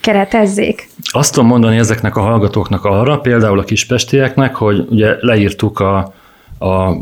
[0.00, 0.88] keretezzék?
[1.12, 5.96] Azt tudom mondani ezeknek a hallgatóknak arra, például a kispestieknek, hogy ugye leírtuk a,
[6.58, 6.96] a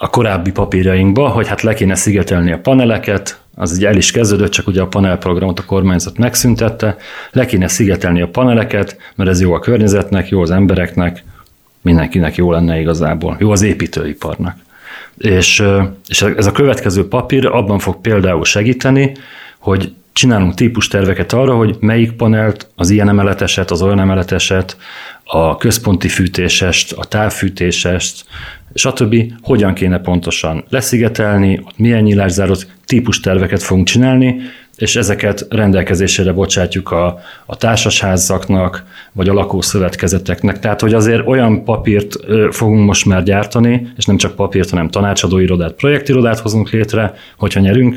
[0.00, 4.50] a korábbi papírjainkba, hogy hát le kéne szigetelni a paneleket, az ugye el is kezdődött,
[4.50, 6.96] csak ugye a panelprogramot a kormányzat megszüntette,
[7.30, 11.24] le kéne szigetelni a paneleket, mert ez jó a környezetnek, jó az embereknek,
[11.80, 14.56] mindenkinek jó lenne igazából, jó az építőiparnak.
[15.16, 15.64] És,
[16.08, 19.12] és ez a következő papír abban fog például segíteni,
[19.58, 24.76] hogy csinálunk típusterveket arra, hogy melyik panelt, az ilyen emeleteset, az olyan emeleteset,
[25.24, 28.24] a központi fűtésest, a távfűtésest,
[28.74, 29.16] stb.
[29.42, 34.40] hogyan kéne pontosan leszigetelni, ott milyen nyílászárót, típusterveket fogunk csinálni,
[34.76, 40.58] és ezeket rendelkezésére bocsátjuk a, a társasházaknak, vagy a lakószövetkezeteknek.
[40.58, 42.16] Tehát, hogy azért olyan papírt
[42.50, 47.96] fogunk most már gyártani, és nem csak papírt, hanem tanácsadóirodát, projektirodát hozunk létre, hogyha nyerünk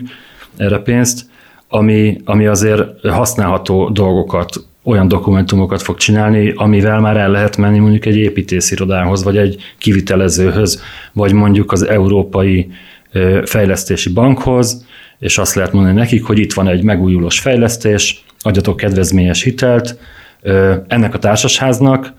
[0.58, 1.30] erre pénzt,
[1.74, 8.06] ami, ami azért használható dolgokat, olyan dokumentumokat fog csinálni, amivel már el lehet menni mondjuk
[8.06, 10.82] egy építészirodához, vagy egy kivitelezőhöz,
[11.14, 12.72] vagy mondjuk az Európai
[13.44, 14.86] Fejlesztési Bankhoz,
[15.20, 19.98] és azt lehet mondani nekik, hogy itt van egy megújulós fejlesztés, adjatok kedvezményes hitelt,
[20.88, 22.14] ennek a társasháznak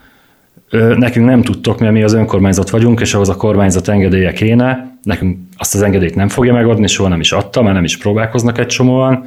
[0.97, 5.39] nekünk nem tudtok, mert mi az önkormányzat vagyunk, és ahhoz a kormányzat engedélye kéne, nekünk
[5.57, 8.67] azt az engedélyt nem fogja megadni, soha nem is adta, mert nem is próbálkoznak egy
[8.67, 9.25] csomóan,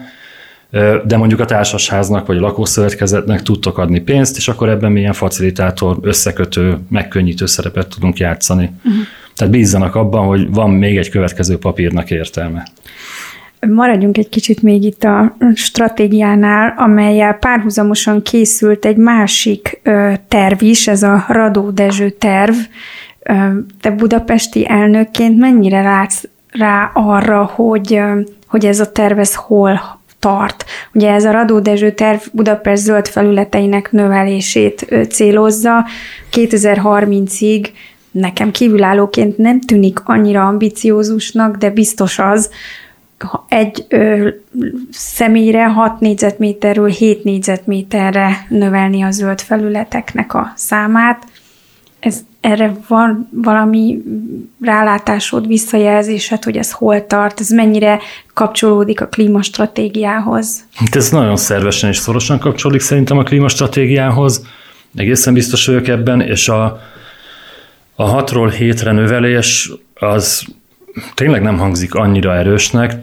[1.06, 5.98] de mondjuk a társasháznak vagy a lakószövetkezetnek tudtok adni pénzt, és akkor ebben milyen facilitátor,
[6.02, 8.72] összekötő, megkönnyítő szerepet tudunk játszani.
[8.78, 9.02] Uh-huh.
[9.36, 12.68] Tehát bízzanak abban, hogy van még egy következő papírnak értelme.
[13.70, 19.82] Maradjunk egy kicsit még itt a stratégiánál, amelyel párhuzamosan készült egy másik
[20.28, 22.56] terv is, ez a Radó Dezső terv.
[23.82, 28.02] Te budapesti elnökként mennyire látsz rá arra, hogy,
[28.48, 30.66] hogy ez a terv ez hol tart.
[30.94, 35.86] Ugye ez a Radó Dezső terv Budapest zöld felületeinek növelését célozza.
[36.32, 37.68] 2030-ig
[38.12, 42.50] nekem kívülállóként nem tűnik annyira ambiciózusnak, de biztos az,
[43.48, 44.30] egy ö,
[44.92, 51.28] személyre 6 négyzetméterről 7 négyzetméterre növelni a zöld felületeknek a számát.
[52.00, 54.04] Ez, erre van valami
[54.62, 58.00] rálátásod, visszajelzésed, hogy ez hol tart, ez mennyire
[58.34, 60.66] kapcsolódik a klímastratégiához?
[60.74, 64.46] Hát ez nagyon szervesen és szorosan kapcsolódik szerintem a klímastratégiához.
[64.96, 66.64] Egészen biztos vagyok ebben, és a,
[67.96, 70.46] a 6-ról 7-re növelés az
[71.14, 72.94] tényleg nem hangzik annyira erősnek,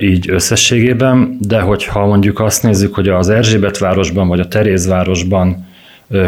[0.00, 5.66] így összességében, de hogyha mondjuk azt nézzük, hogy az Erzsébet városban vagy a Terézvárosban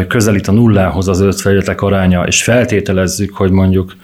[0.07, 3.95] közelít a nullához az öt aránya, és feltételezzük, hogy mondjuk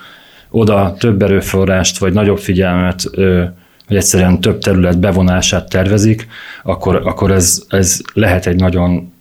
[0.50, 3.04] oda több erőforrást vagy nagyobb figyelmet,
[3.88, 6.28] vagy egyszerűen több terület bevonását tervezik,
[6.64, 9.14] akkor, akkor ez, ez lehet egy nagyon,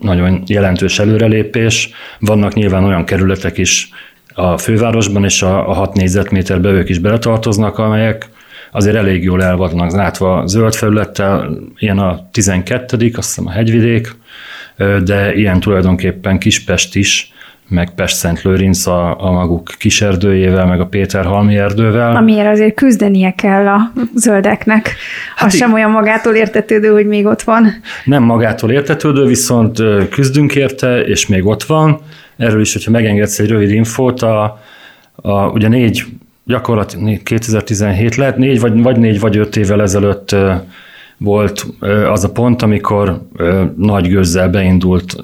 [0.00, 1.90] nagyon jelentős előrelépés.
[2.18, 3.90] Vannak nyilván olyan kerületek is,
[4.38, 8.28] a fővárosban, és a, a 6 négyzetméterbe ők is beletartoznak, amelyek
[8.76, 14.16] azért elég jól el vannak látva zöld felülettel, ilyen a 12 azt hiszem a hegyvidék,
[15.04, 17.32] de ilyen tulajdonképpen Kispest is,
[17.68, 22.16] meg Pest-Szent Lőrinc a, a maguk kiserdőjével, meg a Péter Halmi erdővel.
[22.16, 24.94] Amiért azért küzdenie kell a zöldeknek.
[25.36, 27.66] Hát az sem olyan magától értetődő, hogy még ott van.
[28.04, 32.00] Nem magától értetődő, viszont küzdünk érte, és még ott van.
[32.36, 34.62] Erről is, hogyha megengedsz egy rövid infót, a,
[35.14, 36.04] a, ugye négy,
[36.46, 40.36] gyakorlatilag 2017 lehet, négy vagy, vagy négy vagy öt évvel ezelőtt
[41.18, 41.66] volt
[42.10, 43.28] az a pont, amikor
[43.76, 45.16] nagy gőzzel beindult,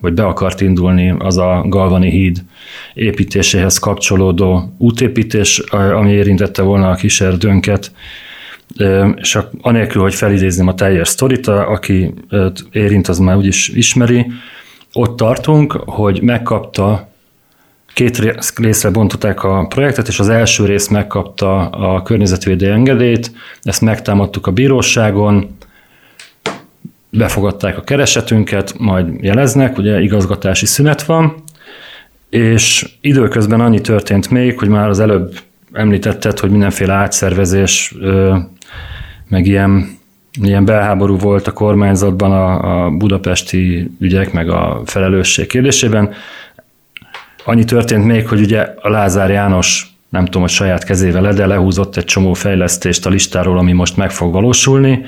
[0.00, 2.44] vagy be akart indulni az a Galvani híd
[2.94, 7.92] építéséhez kapcsolódó útépítés, ami érintette volna a kiserdőnket,
[9.16, 12.14] és anélkül, hogy felidézném a teljes sztorit, aki
[12.72, 14.26] érint, az már úgyis ismeri,
[14.92, 17.11] ott tartunk, hogy megkapta
[17.94, 23.32] Két részre bontották a projektet, és az első rész megkapta a környezetvédő engedélyt,
[23.62, 25.56] ezt megtámadtuk a bíróságon,
[27.10, 31.34] befogadták a keresetünket, majd jeleznek, ugye igazgatási szünet van,
[32.30, 35.38] és időközben annyi történt még, hogy már az előbb
[35.72, 37.94] említetted, hogy mindenféle átszervezés,
[39.28, 39.98] meg ilyen,
[40.42, 46.12] ilyen belháború volt a kormányzatban a, a budapesti ügyek, meg a felelősség kérdésében.
[47.44, 51.96] Annyi történt még, hogy ugye a Lázár János nem tudom, hogy saját kezével, de lehúzott
[51.96, 55.04] egy csomó fejlesztést a listáról, ami most meg fog valósulni,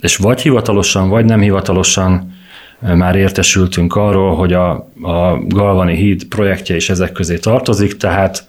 [0.00, 2.36] és vagy hivatalosan, vagy nem hivatalosan
[2.80, 4.70] már értesültünk arról, hogy a,
[5.02, 8.48] a Galvani híd projektje is ezek közé tartozik, tehát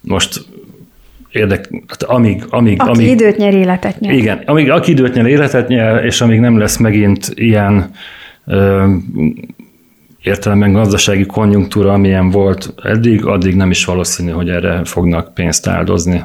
[0.00, 0.44] most
[1.30, 4.14] érdek, hát amíg, amíg, aki amíg, időt nyer, életet nyer.
[4.14, 7.90] Igen, amíg aki időt nyer, életet nyer, és amíg nem lesz megint ilyen
[8.46, 8.86] ö,
[10.24, 16.22] értelemben gazdasági konjunktúra, amilyen volt eddig, addig nem is valószínű, hogy erre fognak pénzt áldozni.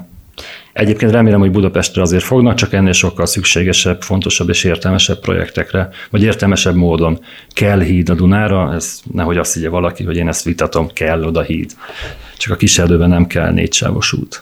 [0.74, 6.24] Egyébként remélem, hogy Budapestre azért fognak, csak ennél sokkal szükségesebb, fontosabb és értelmesebb projektekre, vagy
[6.24, 7.20] értelmesebb módon
[7.54, 11.42] kell híd a Dunára, ez nehogy azt higgye valaki, hogy én ezt vitatom, kell oda
[11.42, 11.72] híd.
[12.38, 14.42] Csak a kiserdőben nem kell négysávos út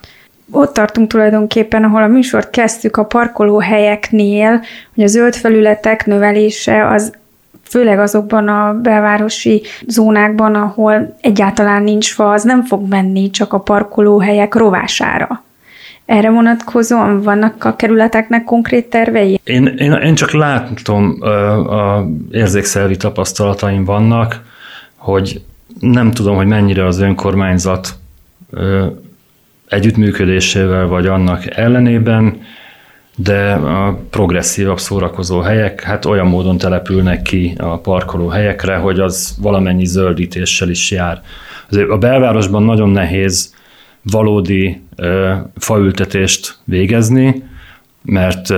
[0.52, 4.64] ott tartunk tulajdonképpen, ahol a műsort kezdtük a parkolóhelyeknél,
[4.96, 7.14] hogy a zöld felületek növelése az
[7.70, 13.60] főleg azokban a belvárosi zónákban, ahol egyáltalán nincs fa, az nem fog menni csak a
[13.60, 15.44] parkolóhelyek rovására.
[16.06, 19.40] Erre vonatkozóan vannak a kerületeknek konkrét tervei?
[19.44, 21.22] Én, én, én csak látom,
[21.70, 24.42] a érzékszervi tapasztalataim vannak,
[24.96, 25.42] hogy
[25.80, 27.96] nem tudom, hogy mennyire az önkormányzat
[29.68, 32.42] együttműködésével vagy annak ellenében
[33.20, 39.36] de a progresszívabb szórakozó helyek hát olyan módon települnek ki a parkoló helyekre, hogy az
[39.42, 41.22] valamennyi zöldítéssel is jár.
[41.90, 43.54] A belvárosban nagyon nehéz
[44.02, 44.82] valódi
[45.56, 47.44] faültetést végezni,
[48.02, 48.54] mert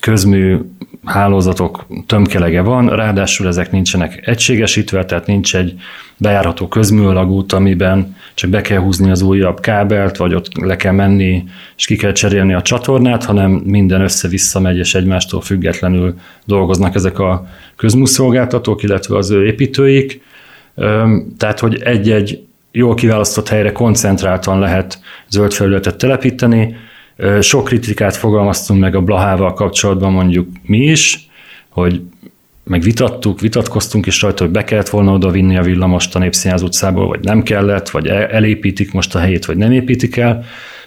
[0.00, 0.58] közmű
[1.04, 5.74] hálózatok tömkelege van, ráadásul ezek nincsenek egységesítve, tehát nincs egy
[6.16, 11.44] bejárható közműalagút, amiben csak be kell húzni az újabb kábelt, vagy ott le kell menni,
[11.76, 16.14] és ki kell cserélni a csatornát, hanem minden össze-vissza megy, és egymástól függetlenül
[16.44, 20.22] dolgoznak ezek a közműszolgáltatók, illetve az ő építőik.
[21.36, 26.76] Tehát, hogy egy-egy jól kiválasztott helyre koncentráltan lehet zöld felületet telepíteni,
[27.40, 31.28] sok kritikát fogalmaztunk meg a Blahával kapcsolatban mondjuk mi is,
[31.68, 32.00] hogy
[32.64, 36.62] meg vitattuk, vitatkoztunk is rajta, hogy be kellett volna oda vinni a villamost a Népszínház
[36.62, 40.44] utcából, vagy nem kellett, vagy elépítik most a helyét, vagy nem építik el.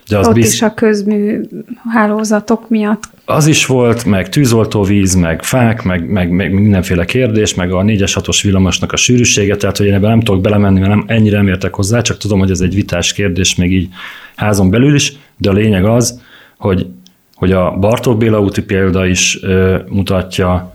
[0.10, 0.54] De az Ott biz...
[0.54, 1.42] is a közmű
[1.90, 3.04] hálózatok miatt.
[3.26, 8.12] Az is volt, meg tűzoltóvíz, meg fák, meg, meg, meg mindenféle kérdés, meg a 4-es
[8.16, 11.48] 6-os villamosnak a sűrűsége, tehát hogy én ebben nem tudok belemenni, mert nem, ennyire nem
[11.48, 13.90] értek hozzá, csak tudom, hogy ez egy vitás kérdés még így
[14.36, 16.22] házon belül is, de a lényeg az,
[16.58, 16.88] hogy,
[17.36, 20.75] hogy a Bartók Béla úti példa is ö, mutatja,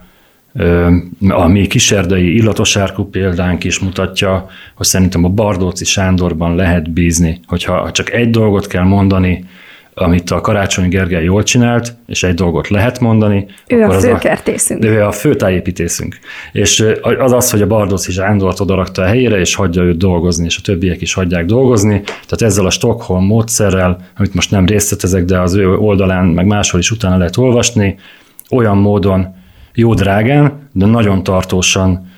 [1.29, 7.91] a mi kiserdei illatosárkú példánk is mutatja, hogy szerintem a Bardóci Sándorban lehet bízni, hogyha
[7.91, 9.45] csak egy dolgot kell mondani,
[9.93, 13.45] amit a Karácsony Gergely jól csinált, és egy dolgot lehet mondani.
[13.67, 14.85] Ő a főkertészünk.
[14.85, 16.19] Ő a főtájépítészünk.
[16.51, 16.85] És
[17.19, 20.61] az az, hogy a Bardóci Sándort odarakta a helyére, és hagyja őt dolgozni, és a
[20.63, 22.01] többiek is hagyják dolgozni.
[22.01, 26.79] Tehát ezzel a Stockholm módszerrel, amit most nem részletezek, de az ő oldalán, meg máshol
[26.79, 27.95] is utána lehet olvasni,
[28.49, 29.39] olyan módon
[29.73, 32.09] jó drágán, de nagyon tartósan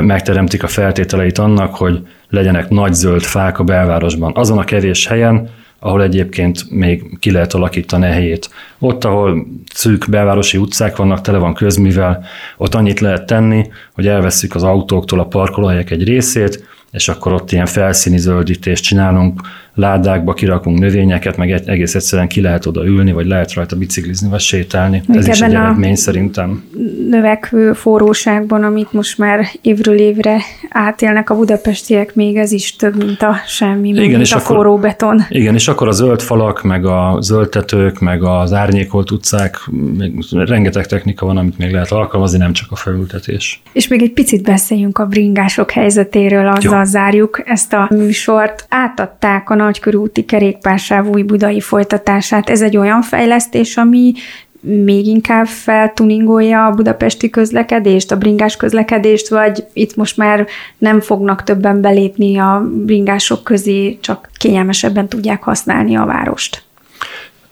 [0.00, 4.32] megteremtik a feltételeit annak, hogy legyenek nagy zöld fák a belvárosban.
[4.34, 5.48] Azon a kevés helyen,
[5.78, 8.50] ahol egyébként még ki lehet alakítani a helyét.
[8.78, 12.24] Ott, ahol szűk belvárosi utcák vannak, tele van közmivel,
[12.56, 17.52] ott annyit lehet tenni, hogy elveszük az autóktól a parkolóhelyek egy részét, és akkor ott
[17.52, 19.40] ilyen felszíni zöldítést csinálunk,
[19.76, 24.40] ládákba kirakunk növényeket, meg egész egyszerűen ki lehet oda ülni, vagy lehet rajta biciklizni, vagy
[24.40, 25.02] sétálni.
[25.06, 26.64] Még Ez is egy eredmény szerintem.
[27.10, 33.22] Növekvő forróságban, amit most már évről évre átélnek a budapestiek, még ez is több, mint
[33.22, 35.24] a semmi, Igen, mint és a akkor- forró beton.
[35.28, 39.56] Igen, és akkor a zöld falak, meg a zöld tetők, meg az árnyékolt utcák,
[39.98, 43.62] még rengeteg technika van, amit még lehet alkalmazni, nem csak a felültetés.
[43.72, 46.84] És még egy picit beszéljünk a bringások helyzetéről, azzal Jó.
[46.84, 48.66] zárjuk ezt a műsort.
[48.68, 52.50] Átadták a nagykörúti kerékpársáv új budai folytatását.
[52.50, 54.12] Ez egy olyan fejlesztés, ami
[54.60, 60.46] még inkább feltuningolja a budapesti közlekedést, a bringás közlekedést, vagy itt most már
[60.78, 66.62] nem fognak többen belépni a bringások közé, csak kényelmesebben tudják használni a várost.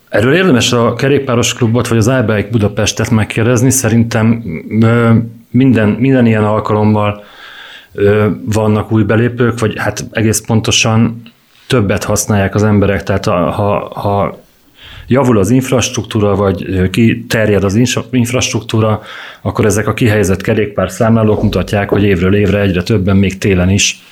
[0.08, 3.70] Erről érdemes a kerékpáros klubot, vagy az iBike Budapestet megkérdezni.
[3.70, 4.42] Szerintem
[5.50, 7.24] minden, minden ilyen alkalommal
[8.44, 11.22] vannak új belépők, vagy hát egész pontosan
[11.66, 13.50] többet használják az emberek, tehát ha,
[13.94, 14.42] ha
[15.06, 17.74] javul az infrastruktúra, vagy kiterjed az
[18.10, 19.02] infrastruktúra,
[19.42, 24.02] akkor ezek a kihelyezett kerékpárszámlálók mutatják, hogy évről évre egyre többen, még télen is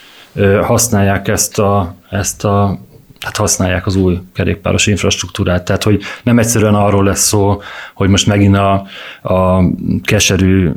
[0.63, 2.81] használják ezt a, ezt a
[3.23, 5.65] hát használják az új kerékpáros infrastruktúrát.
[5.65, 7.61] Tehát, hogy nem egyszerűen arról lesz szó,
[7.95, 8.87] hogy most megint a,
[9.23, 9.65] a
[10.03, 10.71] keserű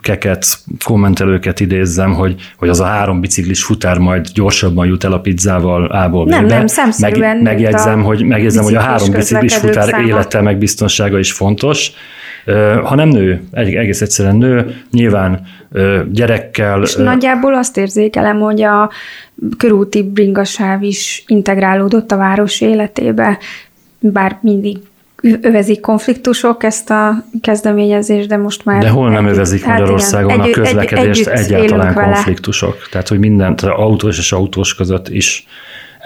[0.00, 0.46] keket,
[0.84, 5.84] kommentelőket idézzem, hogy, hogy az a három biciklis futár majd gyorsabban jut el a pizzával
[5.84, 6.56] A-ból Nem, B-be.
[6.56, 10.06] nem, szemszerűen nőtt megjegyzem, a hogy, megjegyzem, hogy a három biciklis futár száma.
[10.06, 11.92] élete meg biztonsága is fontos.
[12.84, 15.40] Ha nem nő, egy- egész egyszerűen nő, nyilván
[16.12, 18.90] gyerekkel, És nagyjából azt érzékelem, hogy a
[19.56, 23.38] körúti bringasáv is integrálódott a város életébe,
[23.98, 24.76] bár mindig
[25.40, 28.82] övezik konfliktusok ezt a kezdeményezést, de most már...
[28.82, 32.12] De hol nem együtt- övezik hát Magyarországon igen, a egy- közlekedést együtt egyáltalán élünk vele.
[32.12, 32.88] konfliktusok?
[32.90, 35.46] Tehát, hogy minden, tehát autós és autós között is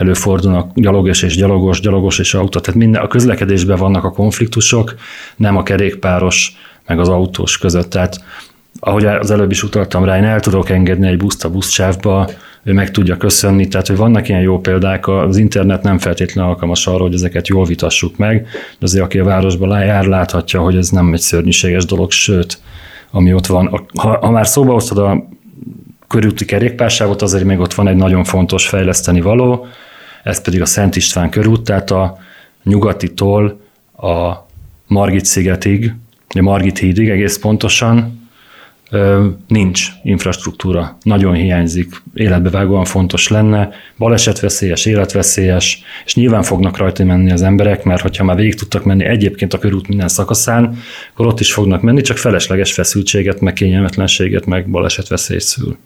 [0.02, 2.60] előfordulnak gyalogos és gyalogos, gyalogos és autó.
[2.60, 4.94] Tehát minden, a közlekedésben vannak a konfliktusok,
[5.36, 7.90] nem a kerékpáros meg az autós között.
[7.90, 8.24] Tehát
[8.80, 12.28] ahogy az előbb is utaltam rá, én el tudok engedni egy buszt a buszsávba,
[12.62, 16.86] ő meg tudja köszönni, tehát hogy vannak ilyen jó példák, az internet nem feltétlenül alkalmas
[16.86, 18.42] arra, hogy ezeket jól vitassuk meg,
[18.78, 22.58] de azért aki a városban jár, láthatja, hogy ez nem egy szörnyűséges dolog, sőt,
[23.10, 23.86] ami ott van.
[23.98, 25.28] Ha, ha már szóba hoztad a
[26.08, 29.66] körúti kerékpársávot, azért még ott van egy nagyon fontos fejleszteni való,
[30.22, 32.18] ez pedig a Szent István körút, tehát a
[32.64, 33.60] nyugatitól
[33.96, 34.32] a
[34.86, 35.94] Margit szigetig,
[36.28, 38.20] a Margit hídig egész pontosan,
[39.48, 47.42] nincs infrastruktúra, nagyon hiányzik, életbevágóan fontos lenne, balesetveszélyes, életveszélyes, és nyilván fognak rajta menni az
[47.42, 50.78] emberek, mert hogyha már végig tudtak menni egyébként a körút minden szakaszán,
[51.12, 55.76] akkor ott is fognak menni, csak felesleges feszültséget, meg kényelmetlenséget, meg balesetveszélyt szül.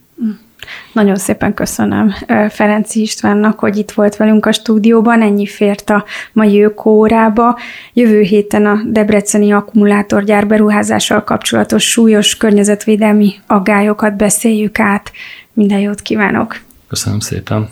[0.92, 2.14] Nagyon szépen köszönöm
[2.48, 7.58] Ferenci Istvánnak, hogy itt volt velünk a stúdióban, ennyi fért a mai ökórába.
[7.92, 15.12] Jövő héten a Debreceni akkumulátorgyár beruházással kapcsolatos súlyos környezetvédelmi aggályokat beszéljük át.
[15.52, 16.60] Minden jót kívánok!
[16.88, 17.68] Köszönöm szépen!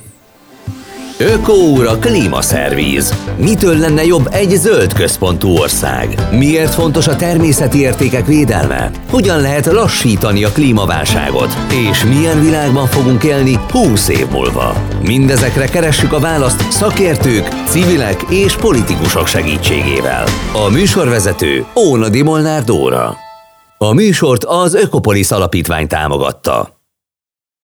[1.19, 3.15] Ökóúra klímaszervíz.
[3.39, 6.19] Mitől lenne jobb egy zöld központú ország?
[6.31, 8.91] Miért fontos a természeti értékek védelme?
[9.11, 11.57] Hogyan lehet lassítani a klímaválságot?
[11.91, 14.75] És milyen világban fogunk élni 20 év múlva?
[15.05, 20.25] Mindezekre keressük a választ szakértők, civilek és politikusok segítségével.
[20.53, 23.17] A műsorvezető Óna Dimolnár Dóra.
[23.79, 26.74] A műsort az Ökopolis Alapítvány támogatta.